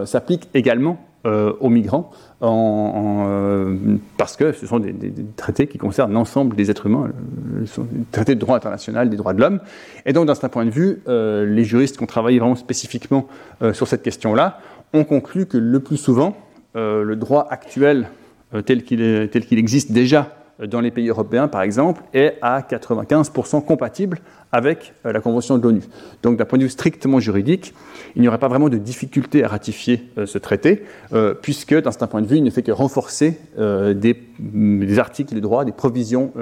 [0.05, 2.11] s'appliquent également aux migrants
[2.43, 3.75] euh,
[4.17, 4.95] parce que ce sont des,
[5.35, 9.33] traités qui concernent l'ensemble des êtres humains, euh, des traités de droit international des droits
[9.33, 9.59] de l'homme.
[10.05, 13.27] Et donc, d'un certain point de vue, euh, les juristes qui ont travaillé vraiment spécifiquement
[13.73, 14.59] sur cette question-là
[14.93, 16.35] ont conclu que le plus souvent,
[16.73, 18.07] le droit actuel
[18.65, 20.35] tel qu'il existe déjà
[20.67, 24.19] dans les pays européens, par exemple, est à 95% compatible
[24.51, 25.81] avec euh, la Convention de l'ONU.
[26.23, 27.73] Donc d'un point de vue strictement juridique,
[28.15, 30.83] il n'y aurait pas vraiment de difficulté à ratifier euh, ce traité,
[31.13, 35.33] euh, puisque d'un certain point de vue, il ne fait que renforcer des, des, articles
[35.33, 36.33] de droit, des provisions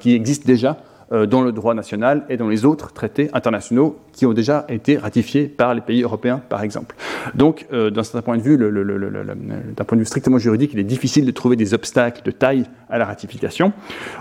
[0.00, 0.78] qui existent déjà
[1.10, 5.48] dans le droit national et dans les autres traités internationaux qui ont déjà été ratifiés
[5.48, 6.94] par les pays européens, par exemple.
[7.34, 10.84] Donc, euh, d'un certain point de vue, d'un point de vue strictement juridique, il est
[10.84, 13.72] difficile de trouver des obstacles de taille à la ratification.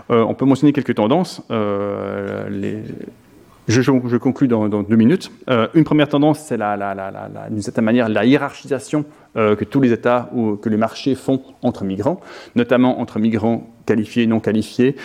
[0.09, 1.41] Euh, on peut mentionner quelques tendances.
[3.67, 5.31] Je, je, conclus dans, deux minutes.
[5.75, 10.69] une première tendance, c'est d'une certaine manière la hiérarchisation que tous les États ou que
[10.69, 12.19] les marchés font entre migrants,
[12.55, 14.95] notamment entre migrants qualifiés et non qualifiés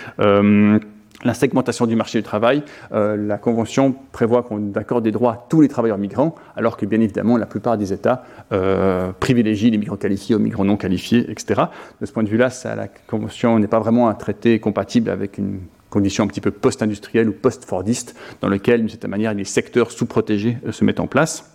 [1.24, 2.62] la segmentation du marché du travail,
[2.92, 6.86] euh, la Convention prévoit qu'on accorde des droits à tous les travailleurs migrants, alors que
[6.86, 11.30] bien évidemment la plupart des États euh, privilégient les migrants qualifiés aux migrants non qualifiés,
[11.30, 11.62] etc.
[12.00, 15.60] De ce point de vue-là, la Convention n'est pas vraiment un traité compatible avec une
[15.94, 20.58] condition un petit peu post-industrielle ou post-fordiste, dans lequel, d'une certaine manière, les secteurs sous-protégés
[20.66, 21.53] euh, se mettent en place.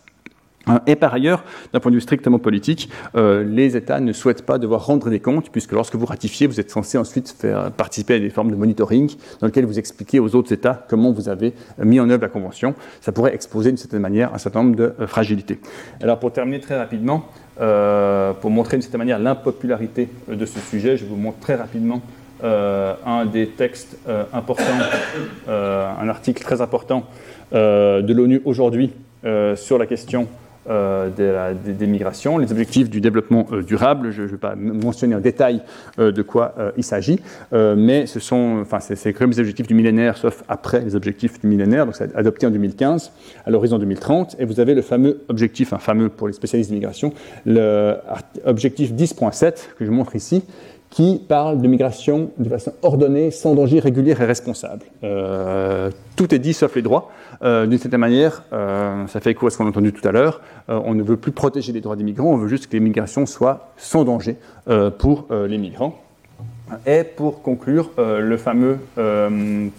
[0.68, 1.43] Hein, et par ailleurs,
[1.74, 5.20] d'un point de vue strictement politique, euh, les États ne souhaitent pas devoir rendre des
[5.20, 8.55] comptes, puisque lorsque vous ratifiez, vous êtes censé ensuite faire participer à des formes de
[8.55, 11.53] monitoring dans lesquelles vous expliquez aux autres États comment vous avez
[11.84, 12.76] mis en œuvre la Convention.
[13.01, 15.60] Ça pourrait exposer d'une certaine manière un certain nombre de euh, fragilités.
[16.01, 17.26] Alors pour terminer très rapidement,
[17.60, 22.01] euh, pour montrer d'une certaine manière l'impopularité de ce sujet, je vous montre très rapidement
[22.41, 23.97] un des textes
[24.32, 24.64] importants,
[25.49, 27.03] un article très important
[27.51, 28.93] de l'ONU aujourd'hui
[29.55, 30.30] sur la question
[30.70, 31.10] euh,
[31.64, 34.12] des, migrations, les objectifs du développement euh, durable.
[34.12, 35.62] Je ne vais pas mentionner en détail
[35.98, 37.20] euh, de quoi il s'agit,
[37.52, 41.48] mais ce sont, enfin, c'est comme les objectifs du millénaire, sauf après les objectifs du
[41.48, 43.12] millénaire, donc c'est adopté en 2015,
[43.46, 47.14] à l'horizon 2030, et vous avez le fameux objectif, un fameux pour les spécialistes d'immigration,
[47.46, 50.44] l'objectif 10.7 que je montre ici,
[50.90, 54.86] qui parle de migration de façon ordonnée, sans danger, régulière et responsable.
[55.04, 57.12] Euh, tout est dit sauf les droits.
[57.42, 60.12] Euh, d'une certaine manière, euh, ça fait écho à ce qu'on a entendu tout à
[60.12, 62.80] l'heure, on ne veut plus protéger les droits des migrants, on veut juste que les
[62.80, 64.36] migrations soient sans danger
[65.00, 66.00] pour les migrants.
[66.86, 68.78] Et pour conclure, le fameux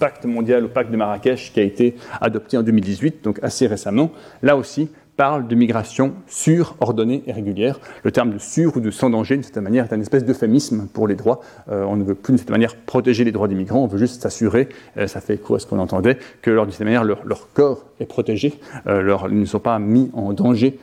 [0.00, 4.10] pacte mondial ou pacte de Marrakech qui a été adopté en 2018, donc assez récemment,
[4.42, 4.90] là aussi,
[5.20, 7.78] parle de migration sûre, ordonnée et régulière.
[8.04, 10.88] Le terme de sûr ou de sans danger, d'une certaine manière, est un espèce d'euphémisme
[10.94, 11.42] pour les droits.
[11.70, 13.98] Euh, on ne veut plus, d'une certaine manière, protéger les droits des migrants, on veut
[13.98, 18.06] juste s'assurer, euh, ça fait quoi ce qu'on entendait, que, certaine manière, leur, corps est
[18.06, 20.78] protégé, euh, leur, ils ne sont pas mis en danger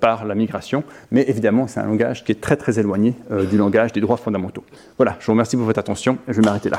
[0.00, 0.84] par la migration.
[1.10, 3.14] Mais évidemment, c'est un langage qui est très, très éloigné
[3.50, 4.64] du langage des droits fondamentaux.
[4.98, 6.78] Voilà, je vous remercie pour votre attention et je vais m'arrêter là.